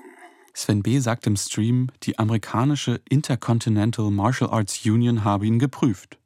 Sven 0.53 0.83
B. 0.83 0.99
sagt 0.99 1.27
im 1.27 1.37
Stream, 1.39 1.91
die 2.03 2.19
amerikanische 2.19 3.01
Intercontinental 3.09 4.11
Martial 4.11 4.51
Arts 4.51 4.85
Union 4.85 5.25
habe 5.25 5.47
ihn 5.47 5.59
geprüft. 5.59 6.19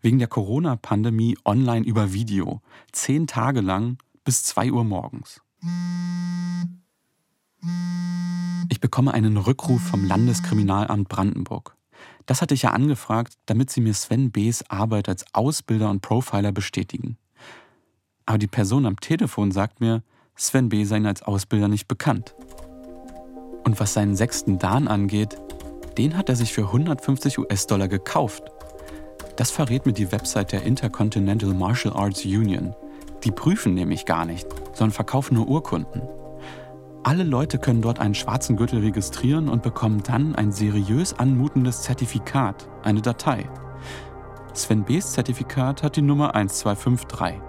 Wegen 0.00 0.18
der 0.18 0.28
Corona-Pandemie 0.28 1.36
online 1.44 1.84
über 1.84 2.12
Video. 2.12 2.60
Zehn 2.92 3.26
Tage 3.26 3.60
lang 3.60 3.98
bis 4.24 4.42
2 4.44 4.72
Uhr 4.72 4.84
morgens. 4.84 5.40
Ich 8.68 8.80
bekomme 8.80 9.14
einen 9.14 9.36
Rückruf 9.36 9.80
vom 9.80 10.04
Landeskriminalamt 10.04 11.08
Brandenburg. 11.08 11.76
Das 12.26 12.42
hatte 12.42 12.54
ich 12.54 12.62
ja 12.62 12.70
angefragt, 12.70 13.34
damit 13.46 13.70
sie 13.70 13.80
mir 13.80 13.94
Sven 13.94 14.30
B.'s 14.30 14.64
Arbeit 14.68 15.08
als 15.08 15.24
Ausbilder 15.32 15.90
und 15.90 16.02
Profiler 16.02 16.52
bestätigen. 16.52 17.16
Aber 18.26 18.38
die 18.38 18.48
Person 18.48 18.86
am 18.86 19.00
Telefon 19.00 19.52
sagt 19.52 19.80
mir, 19.80 20.02
Sven 20.34 20.68
B. 20.68 20.84
sei 20.84 20.98
ihnen 20.98 21.06
als 21.06 21.22
Ausbilder 21.22 21.68
nicht 21.68 21.88
bekannt. 21.88 22.34
Und 23.64 23.80
was 23.80 23.94
seinen 23.94 24.16
sechsten 24.16 24.58
Dan 24.58 24.86
angeht, 24.86 25.36
den 25.96 26.16
hat 26.16 26.28
er 26.28 26.36
sich 26.36 26.52
für 26.52 26.64
150 26.64 27.38
US-Dollar 27.38 27.88
gekauft. 27.88 28.42
Das 29.36 29.50
verrät 29.50 29.84
mir 29.84 29.92
die 29.92 30.10
Website 30.12 30.52
der 30.52 30.62
Intercontinental 30.62 31.52
Martial 31.52 31.94
Arts 31.94 32.24
Union. 32.24 32.74
Die 33.22 33.30
prüfen 33.30 33.74
nämlich 33.74 34.06
gar 34.06 34.24
nicht, 34.24 34.46
sondern 34.72 34.92
verkaufen 34.92 35.34
nur 35.34 35.46
Urkunden. 35.46 36.02
Alle 37.02 37.22
Leute 37.22 37.58
können 37.58 37.82
dort 37.82 38.00
einen 38.00 38.14
schwarzen 38.14 38.56
Gürtel 38.56 38.80
registrieren 38.80 39.48
und 39.48 39.62
bekommen 39.62 40.02
dann 40.02 40.34
ein 40.34 40.52
seriös 40.52 41.12
anmutendes 41.18 41.82
Zertifikat, 41.82 42.68
eine 42.82 43.02
Datei. 43.02 43.48
Sven 44.54 44.84
B.'s 44.84 45.12
Zertifikat 45.12 45.82
hat 45.82 45.96
die 45.96 46.02
Nummer 46.02 46.34
1253. 46.34 47.40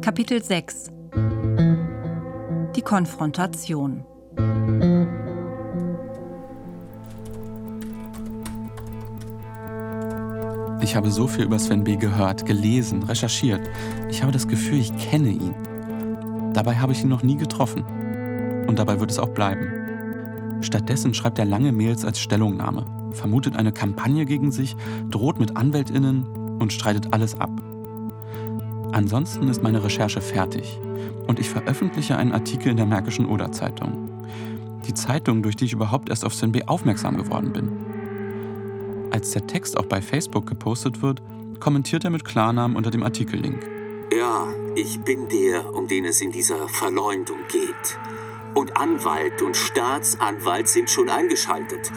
Kapitel 0.00 0.42
6 0.42 0.99
Die 2.80 2.84
Konfrontation 2.84 4.06
Ich 10.80 10.96
habe 10.96 11.10
so 11.10 11.26
viel 11.26 11.44
über 11.44 11.58
Sven 11.58 11.84
B. 11.84 11.96
gehört, 11.96 12.46
gelesen, 12.46 13.02
recherchiert. 13.02 13.68
Ich 14.08 14.22
habe 14.22 14.32
das 14.32 14.48
Gefühl, 14.48 14.78
ich 14.78 14.96
kenne 14.96 15.28
ihn. 15.28 15.54
Dabei 16.54 16.76
habe 16.76 16.92
ich 16.92 17.02
ihn 17.02 17.10
noch 17.10 17.22
nie 17.22 17.36
getroffen. 17.36 17.84
Und 18.66 18.78
dabei 18.78 18.98
wird 18.98 19.10
es 19.10 19.18
auch 19.18 19.28
bleiben. 19.28 20.62
Stattdessen 20.62 21.12
schreibt 21.12 21.38
er 21.38 21.44
lange 21.44 21.72
Mails 21.72 22.06
als 22.06 22.18
Stellungnahme, 22.18 22.86
vermutet 23.12 23.56
eine 23.56 23.72
Kampagne 23.72 24.24
gegen 24.24 24.52
sich, 24.52 24.74
droht 25.10 25.38
mit 25.38 25.54
Anwältinnen 25.54 26.58
und 26.58 26.72
streitet 26.72 27.12
alles 27.12 27.38
ab. 27.38 27.50
Ansonsten 28.92 29.48
ist 29.48 29.62
meine 29.62 29.84
Recherche 29.84 30.22
fertig 30.22 30.80
und 31.26 31.38
ich 31.38 31.48
veröffentliche 31.48 32.16
einen 32.16 32.32
Artikel 32.32 32.70
in 32.70 32.76
der 32.76 32.86
Märkischen 32.86 33.26
Oder-Zeitung. 33.26 34.08
Die 34.86 34.94
Zeitung, 34.94 35.42
durch 35.42 35.56
die 35.56 35.66
ich 35.66 35.72
überhaupt 35.72 36.08
erst 36.08 36.24
auf 36.24 36.34
Sven 36.34 36.52
B. 36.52 36.62
aufmerksam 36.64 37.16
geworden 37.16 37.52
bin. 37.52 37.68
Als 39.10 39.30
der 39.30 39.46
Text 39.46 39.76
auch 39.76 39.86
bei 39.86 40.00
Facebook 40.00 40.46
gepostet 40.46 41.02
wird, 41.02 41.22
kommentiert 41.58 42.04
er 42.04 42.10
mit 42.10 42.24
Klarnamen 42.24 42.76
unter 42.76 42.90
dem 42.90 43.02
Artikellink. 43.02 43.68
Ja, 44.16 44.48
ich 44.74 45.00
bin 45.00 45.28
der, 45.28 45.72
um 45.74 45.86
den 45.86 46.04
es 46.04 46.20
in 46.20 46.32
dieser 46.32 46.68
Verleumdung 46.68 47.38
geht. 47.48 47.98
Und 48.54 48.76
Anwalt 48.76 49.42
und 49.42 49.56
Staatsanwalt 49.56 50.68
sind 50.68 50.90
schon 50.90 51.08
eingeschaltet, 51.08 51.92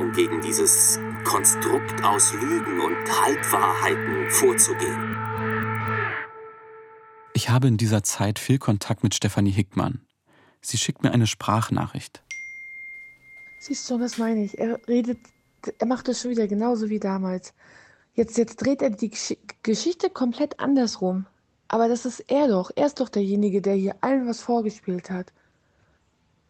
um 0.00 0.12
gegen 0.12 0.40
dieses 0.40 0.98
Konstrukt 1.24 2.02
aus 2.02 2.32
Lügen 2.32 2.80
und 2.80 2.96
Halbwahrheiten 3.22 4.30
vorzugehen. 4.30 5.09
Ich 7.40 7.48
habe 7.48 7.68
in 7.68 7.78
dieser 7.78 8.02
Zeit 8.02 8.38
viel 8.38 8.58
Kontakt 8.58 9.02
mit 9.02 9.14
Stefanie 9.14 9.50
Hickmann. 9.50 10.02
Sie 10.60 10.76
schickt 10.76 11.02
mir 11.02 11.10
eine 11.10 11.26
Sprachnachricht. 11.26 12.22
Siehst 13.58 13.88
du, 13.88 13.96
das 13.96 14.18
meine 14.18 14.44
ich. 14.44 14.58
Er 14.58 14.78
redet, 14.86 15.16
er 15.78 15.86
macht 15.86 16.10
es 16.10 16.20
schon 16.20 16.32
wieder 16.32 16.46
genauso 16.46 16.90
wie 16.90 17.00
damals. 17.00 17.54
Jetzt, 18.12 18.36
jetzt 18.36 18.56
dreht 18.56 18.82
er 18.82 18.90
die 18.90 19.08
Gesch 19.08 19.38
Geschichte 19.62 20.10
komplett 20.10 20.60
andersrum. 20.60 21.24
Aber 21.66 21.88
das 21.88 22.04
ist 22.04 22.20
er 22.28 22.46
doch. 22.46 22.72
Er 22.76 22.84
ist 22.84 23.00
doch 23.00 23.08
derjenige, 23.08 23.62
der 23.62 23.74
hier 23.74 23.96
allen 24.02 24.28
was 24.28 24.42
vorgespielt 24.42 25.08
hat. 25.08 25.32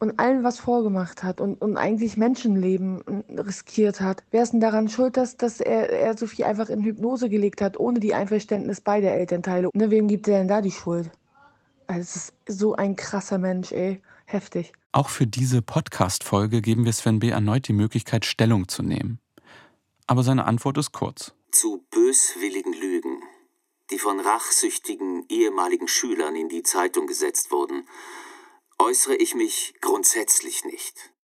Und 0.01 0.19
allen 0.19 0.43
was 0.43 0.59
vorgemacht 0.59 1.23
hat 1.23 1.41
und, 1.41 1.61
und 1.61 1.77
eigentlich 1.77 2.17
Menschenleben 2.17 3.03
riskiert 3.29 4.01
hat. 4.01 4.25
Wer 4.31 4.43
ist 4.43 4.53
denn 4.53 4.61
daran 4.61 4.89
schuld, 4.89 5.17
dass, 5.17 5.37
dass 5.37 5.61
er, 5.61 5.91
er 5.91 6.17
Sophie 6.17 6.45
einfach 6.45 6.71
in 6.71 6.83
Hypnose 6.83 7.29
gelegt 7.29 7.61
hat, 7.61 7.79
ohne 7.79 8.01
die 8.01 8.15
Einverständnis 8.15 8.81
beider 8.81 9.13
Elternteile? 9.13 9.69
Ne, 9.75 9.91
wem 9.91 10.09
gibt 10.09 10.27
er 10.27 10.39
denn 10.39 10.49
da 10.49 10.63
die 10.63 10.71
Schuld? 10.73 11.11
Also, 11.87 12.01
es 12.01 12.17
ist 12.17 12.33
so 12.47 12.75
ein 12.75 12.97
krasser 12.97 13.39
Mensch, 13.39 13.73
ey. 13.73 14.01
Heftig. 14.25 14.73
Auch 14.93 15.09
für 15.09 15.27
diese 15.27 15.61
Podcast-Folge 15.61 16.63
geben 16.63 16.85
wir 16.85 16.93
Sven 16.93 17.19
B. 17.19 17.31
erneut 17.31 17.69
die 17.69 17.73
Möglichkeit, 17.73 18.25
Stellung 18.25 18.69
zu 18.69 18.83
nehmen. 18.83 19.19
Aber 20.07 20.23
seine 20.23 20.47
Antwort 20.47 20.79
ist 20.79 20.93
kurz. 20.93 21.35
Zu 21.53 21.85
böswilligen 21.91 22.73
Lügen, 22.73 23.23
die 23.91 23.99
von 23.99 24.19
rachsüchtigen 24.19 25.25
ehemaligen 25.29 25.89
Schülern 25.89 26.37
in 26.37 26.49
die 26.49 26.63
Zeitung 26.63 27.07
gesetzt 27.07 27.51
wurden, 27.51 27.85
äußere 28.81 29.15
ich 29.15 29.35
mich 29.35 29.75
grundsätzlich 29.81 30.65
nicht. 30.65 30.95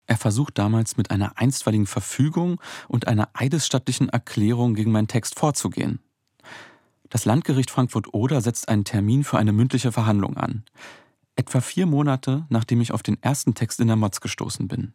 Er 0.08 0.18
versucht 0.18 0.58
damals 0.58 0.98
mit 0.98 1.12
einer 1.12 1.38
einstweiligen 1.38 1.88
Verfügung 1.88 2.62
und 2.88 3.08
einer 3.08 3.30
eidesstattlichen 3.34 4.10
Erklärung 4.10 4.76
gegen 4.76 4.92
meinen 4.92 5.08
Text 5.08 5.40
vorzugehen. 5.40 6.00
Das 7.10 7.26
Landgericht 7.26 7.72
Frankfurt-Oder 7.72 8.42
setzt 8.42 8.70
einen 8.70 8.86
Termin 8.86 9.24
für 9.24 9.38
eine 9.38 9.54
mündliche 9.54 9.92
Verhandlung 9.92 10.38
an. 10.38 10.64
Etwa 11.36 11.62
vier 11.62 11.86
Monate, 11.86 12.46
nachdem 12.50 12.82
ich 12.82 12.92
auf 12.92 13.04
den 13.04 13.22
ersten 13.22 13.56
Text 13.56 13.80
in 13.80 13.88
der 13.88 13.96
Mods 13.96 14.22
gestoßen 14.22 14.68
bin. 14.68 14.94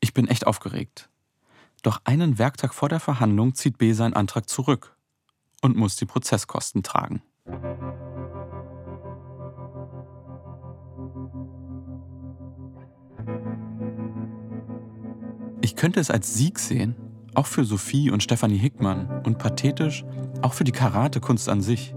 Ich 0.00 0.12
bin 0.14 0.26
echt 0.26 0.46
aufgeregt. 0.46 1.08
Doch 1.82 2.00
einen 2.04 2.38
Werktag 2.38 2.74
vor 2.74 2.88
der 2.88 3.00
Verhandlung 3.00 3.54
zieht 3.54 3.78
B 3.78 3.92
seinen 3.92 4.14
Antrag 4.14 4.48
zurück 4.48 4.96
und 5.62 5.76
muss 5.76 5.96
die 5.96 6.06
Prozesskosten 6.06 6.82
tragen. 6.82 7.22
Könnte 15.80 15.98
es 15.98 16.10
als 16.10 16.34
Sieg 16.34 16.58
sehen, 16.58 16.94
auch 17.32 17.46
für 17.46 17.64
Sophie 17.64 18.10
und 18.10 18.22
Stefanie 18.22 18.58
Hickmann 18.58 19.22
und 19.24 19.38
pathetisch 19.38 20.04
auch 20.42 20.52
für 20.52 20.64
die 20.64 20.72
Karatekunst 20.72 21.48
an 21.48 21.62
sich. 21.62 21.94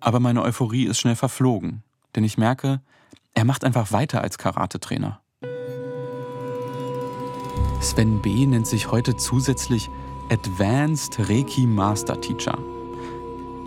Aber 0.00 0.20
meine 0.20 0.42
Euphorie 0.42 0.84
ist 0.84 1.00
schnell 1.00 1.16
verflogen, 1.16 1.82
denn 2.14 2.24
ich 2.24 2.36
merke, 2.36 2.82
er 3.32 3.46
macht 3.46 3.64
einfach 3.64 3.90
weiter 3.90 4.20
als 4.20 4.36
Karatetrainer. 4.36 5.22
Sven 7.80 8.20
B. 8.20 8.44
nennt 8.44 8.66
sich 8.66 8.90
heute 8.90 9.16
zusätzlich 9.16 9.88
Advanced 10.28 11.20
Reiki 11.20 11.66
Master 11.66 12.20
Teacher. 12.20 12.58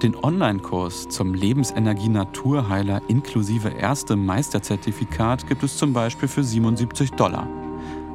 Den 0.04 0.16
Online-Kurs 0.16 1.10
zum 1.10 1.34
Lebensenergie-Naturheiler 1.34 3.02
inklusive 3.08 3.74
erstem 3.74 4.28
Meisterzertifikat 4.28 5.48
gibt 5.48 5.64
es 5.64 5.76
zum 5.76 5.94
Beispiel 5.94 6.28
für 6.28 6.44
77 6.44 7.10
Dollar. 7.14 7.48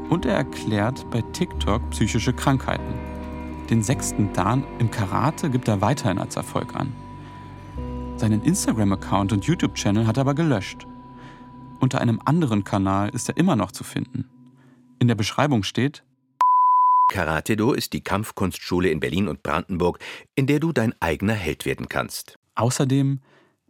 Und 0.09 0.25
er 0.25 0.35
erklärt 0.35 1.09
bei 1.11 1.23
TikTok 1.23 1.91
psychische 1.91 2.33
Krankheiten. 2.33 2.95
Den 3.69 3.83
sechsten 3.83 4.33
Dan 4.33 4.65
im 4.79 4.91
Karate 4.91 5.51
gibt 5.51 5.69
er 5.69 5.83
weiterhin 5.83 6.19
als 6.19 6.37
Erfolg 6.37 6.75
an. 6.75 6.93
Seinen 8.17 8.43
Instagram-Account 8.43 9.33
und 9.33 9.45
YouTube-Channel 9.45 10.07
hat 10.07 10.17
er 10.17 10.23
aber 10.23 10.35
gelöscht. 10.35 10.87
Unter 11.79 12.01
einem 12.01 12.21
anderen 12.25 12.65
Kanal 12.65 13.11
ist 13.11 13.29
er 13.29 13.37
immer 13.37 13.55
noch 13.55 13.71
zu 13.71 13.85
finden. 13.85 14.25
In 14.99 15.07
der 15.07 15.15
Beschreibung 15.15 15.63
steht, 15.63 16.03
Karate-Do 17.09 17.73
ist 17.73 17.93
die 17.93 18.01
Kampfkunstschule 18.01 18.91
in 18.91 19.01
Berlin 19.01 19.29
und 19.29 19.43
Brandenburg, 19.43 19.99
in 20.35 20.47
der 20.47 20.61
du 20.61 20.73
dein 20.73 20.95
eigener 21.01 21.35
Held 21.35 21.65
werden 21.67 21.89
kannst. 21.89 22.39
Außerdem, 22.55 23.21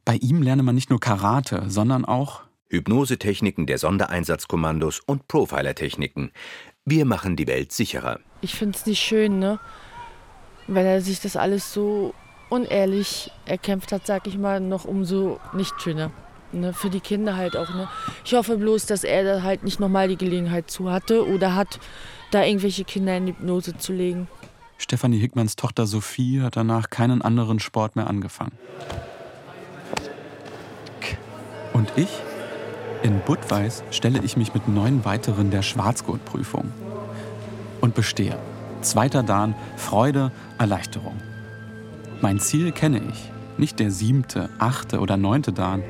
bei 0.04 0.16
ihm 0.16 0.42
lerne 0.42 0.62
man 0.62 0.74
nicht 0.74 0.90
nur 0.90 1.00
Karate, 1.00 1.64
sondern 1.68 2.04
auch 2.04 2.47
Hypnosetechniken 2.68 3.66
der 3.66 3.78
Sondereinsatzkommandos 3.78 5.00
und 5.00 5.26
Profiler-Techniken. 5.28 6.32
Wir 6.84 7.04
machen 7.04 7.36
die 7.36 7.46
Welt 7.46 7.72
sicherer. 7.72 8.20
Ich 8.40 8.54
finde 8.54 8.76
es 8.76 8.86
nicht 8.86 9.00
schön, 9.00 9.38
ne? 9.38 9.58
Wenn 10.66 10.84
er 10.84 11.00
sich 11.00 11.20
das 11.20 11.36
alles 11.36 11.72
so 11.72 12.14
unehrlich 12.50 13.30
erkämpft 13.46 13.92
hat, 13.92 14.06
sag 14.06 14.26
ich 14.26 14.36
mal, 14.36 14.60
noch 14.60 14.84
umso 14.84 15.40
nicht 15.52 15.80
schöner. 15.80 16.10
Ne, 16.50 16.72
für 16.72 16.88
die 16.88 17.00
Kinder 17.00 17.36
halt 17.36 17.58
auch. 17.58 17.68
Ne? 17.74 17.88
Ich 18.24 18.32
hoffe 18.32 18.56
bloß, 18.56 18.86
dass 18.86 19.04
er 19.04 19.22
da 19.22 19.42
halt 19.42 19.64
nicht 19.64 19.80
nochmal 19.80 20.08
die 20.08 20.16
Gelegenheit 20.16 20.70
zu 20.70 20.90
hatte 20.90 21.28
oder 21.28 21.54
hat, 21.54 21.78
da 22.30 22.42
irgendwelche 22.42 22.84
Kinder 22.84 23.14
in 23.18 23.26
Hypnose 23.26 23.76
zu 23.76 23.92
legen. 23.92 24.28
Stefanie 24.78 25.18
Hickmanns 25.18 25.56
Tochter 25.56 25.86
Sophie 25.86 26.40
hat 26.40 26.56
danach 26.56 26.88
keinen 26.88 27.20
anderen 27.20 27.60
Sport 27.60 27.96
mehr 27.96 28.06
angefangen. 28.06 28.56
Und 31.74 31.92
ich? 31.96 32.08
In 33.02 33.20
Budweis 33.20 33.84
stelle 33.92 34.20
ich 34.24 34.36
mich 34.36 34.54
mit 34.54 34.66
neun 34.66 35.04
weiteren 35.04 35.50
der 35.50 35.62
Schwarzgurtprüfung. 35.62 36.72
Und 37.80 37.94
bestehe. 37.94 38.36
Zweiter 38.80 39.22
Dan, 39.22 39.54
Freude, 39.76 40.32
Erleichterung. 40.58 41.16
Mein 42.20 42.40
Ziel 42.40 42.72
kenne 42.72 43.00
ich. 43.08 43.30
Nicht 43.56 43.78
der 43.78 43.92
siebte, 43.92 44.48
achte 44.58 44.98
oder 44.98 45.16
neunte 45.16 45.52
Dan. 45.52 45.84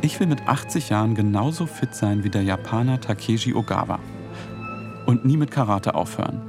Ich 0.00 0.18
will 0.18 0.26
mit 0.26 0.48
80 0.48 0.88
Jahren 0.88 1.14
genauso 1.14 1.66
fit 1.66 1.94
sein 1.94 2.24
wie 2.24 2.30
der 2.30 2.42
Japaner 2.42 3.00
Takeshi 3.00 3.54
Ogawa. 3.54 4.00
Und 5.06 5.24
nie 5.24 5.36
mit 5.36 5.52
Karate 5.52 5.94
aufhören. 5.94 6.40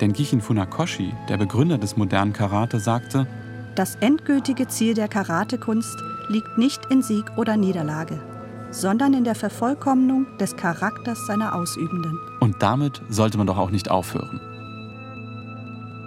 Denn 0.00 0.12
Gichin 0.12 0.40
Funakoshi, 0.40 1.12
der 1.28 1.36
Begründer 1.36 1.76
des 1.76 1.96
modernen 1.96 2.32
Karate, 2.32 2.80
sagte, 2.80 3.26
Das 3.74 3.96
endgültige 3.96 4.68
Ziel 4.68 4.94
der 4.94 5.08
Karatekunst 5.08 5.96
liegt 6.28 6.56
nicht 6.56 6.80
in 6.90 7.02
Sieg 7.02 7.24
oder 7.36 7.56
Niederlage, 7.56 8.20
sondern 8.70 9.14
in 9.14 9.24
der 9.24 9.34
Vervollkommnung 9.34 10.26
des 10.38 10.56
Charakters 10.56 11.26
seiner 11.26 11.54
Ausübenden. 11.54 12.18
Und 12.40 12.62
damit 12.62 13.02
sollte 13.08 13.38
man 13.38 13.46
doch 13.46 13.58
auch 13.58 13.70
nicht 13.70 13.90
aufhören. 13.90 14.40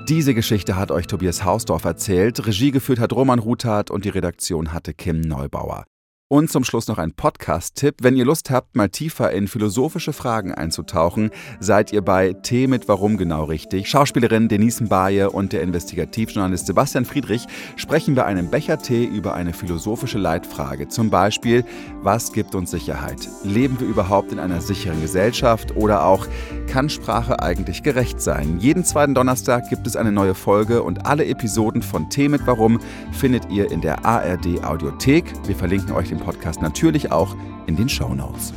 Diese 0.08 0.34
Geschichte 0.34 0.76
hat 0.76 0.92
euch 0.92 1.08
Tobias 1.08 1.44
Hausdorf 1.44 1.86
erzählt, 1.86 2.46
Regie 2.46 2.72
geführt 2.72 3.00
hat 3.00 3.14
Roman 3.14 3.40
Ruthat 3.40 3.92
und 3.92 4.04
die 4.04 4.10
Redaktion 4.10 4.74
hatte 4.74 4.94
Kim 4.94 5.22
Neubauer. 5.22 5.86
Und 6.32 6.50
zum 6.50 6.64
Schluss 6.64 6.88
noch 6.88 6.98
ein 6.98 7.12
Podcast-Tipp. 7.12 7.96
Wenn 8.04 8.16
ihr 8.16 8.24
Lust 8.24 8.52
habt, 8.52 8.78
mal 8.78 8.88
tiefer 8.88 9.32
in 9.32 9.50
philosophische 9.50 10.14
Fragen 10.14 10.54
einzutauchen, 10.54 11.30
seid 11.60 11.92
ihr 11.92 12.02
bei 12.02 12.32
T 12.32 12.68
mit 12.68 12.88
Warum 12.88 13.18
genau 13.18 13.44
richtig. 13.44 13.90
Schauspielerin 13.90 14.48
Denise 14.48 14.82
Mbaye 14.82 15.26
und 15.26 15.52
der 15.52 15.62
Investigativjournalist 15.62 16.68
Sebastian 16.68 17.04
Friedrich 17.04 17.48
sprechen 17.76 18.16
bei 18.16 18.24
einem 18.24 18.50
Becher-Tee 18.50 19.04
über 19.04 19.34
eine 19.34 19.52
philosophische 19.52 20.20
Leitfrage. 20.20 20.88
Zum 20.88 21.10
Beispiel, 21.10 21.66
was 22.02 22.32
gibt 22.32 22.56
uns 22.56 22.72
Sicherheit? 22.72 23.28
Leben 23.44 23.82
wir 23.82 23.88
überhaupt 23.88 24.32
in 24.32 24.40
einer 24.40 24.62
sicheren 24.62 25.02
Gesellschaft? 25.02 25.76
Oder 25.76 26.06
auch, 26.06 26.28
kann 26.68 26.88
Sprache 26.88 27.42
eigentlich 27.42 27.84
gerecht 27.84 28.22
sein? 28.22 28.58
Jeden 28.58 28.86
zweiten 28.86 29.14
Donnerstag 29.14 29.70
gibt 29.70 29.86
es 29.86 29.98
eine 29.98 30.14
neue 30.14 30.34
Folge 30.34 30.82
und 30.82 31.06
alle 31.06 31.26
Episoden 31.26 31.82
von 31.82 32.10
T 32.10 32.30
mit 32.30 32.48
Warum 32.48 32.80
findet 33.12 33.52
ihr 33.52 33.70
in 33.70 33.82
der 33.82 34.06
ARD 34.06 34.64
Audiothek. 34.64 35.26
Wir 35.46 35.58
verlinken 35.58 35.92
euch 35.92 36.08
den 36.08 36.21
Podcast 36.22 36.62
natürlich 36.62 37.12
auch 37.12 37.36
in 37.68 37.76
den 37.76 37.90
Show 37.90 38.14
Notes. 38.14 38.54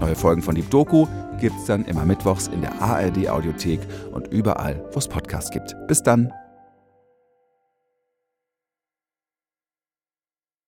Neue 0.00 0.14
Folgen 0.14 0.42
von 0.42 0.54
Deep 0.54 0.70
Doku 0.70 1.06
gibt 1.40 1.56
es 1.58 1.66
dann 1.66 1.84
immer 1.84 2.04
mittwochs 2.04 2.48
in 2.48 2.60
der 2.60 2.80
ARD 2.80 3.28
Audiothek 3.28 3.80
und 4.12 4.28
überall, 4.28 4.82
wo 4.92 4.98
es 4.98 5.08
Podcasts 5.08 5.50
gibt. 5.50 5.74
Bis 5.88 6.02
dann. 6.02 6.32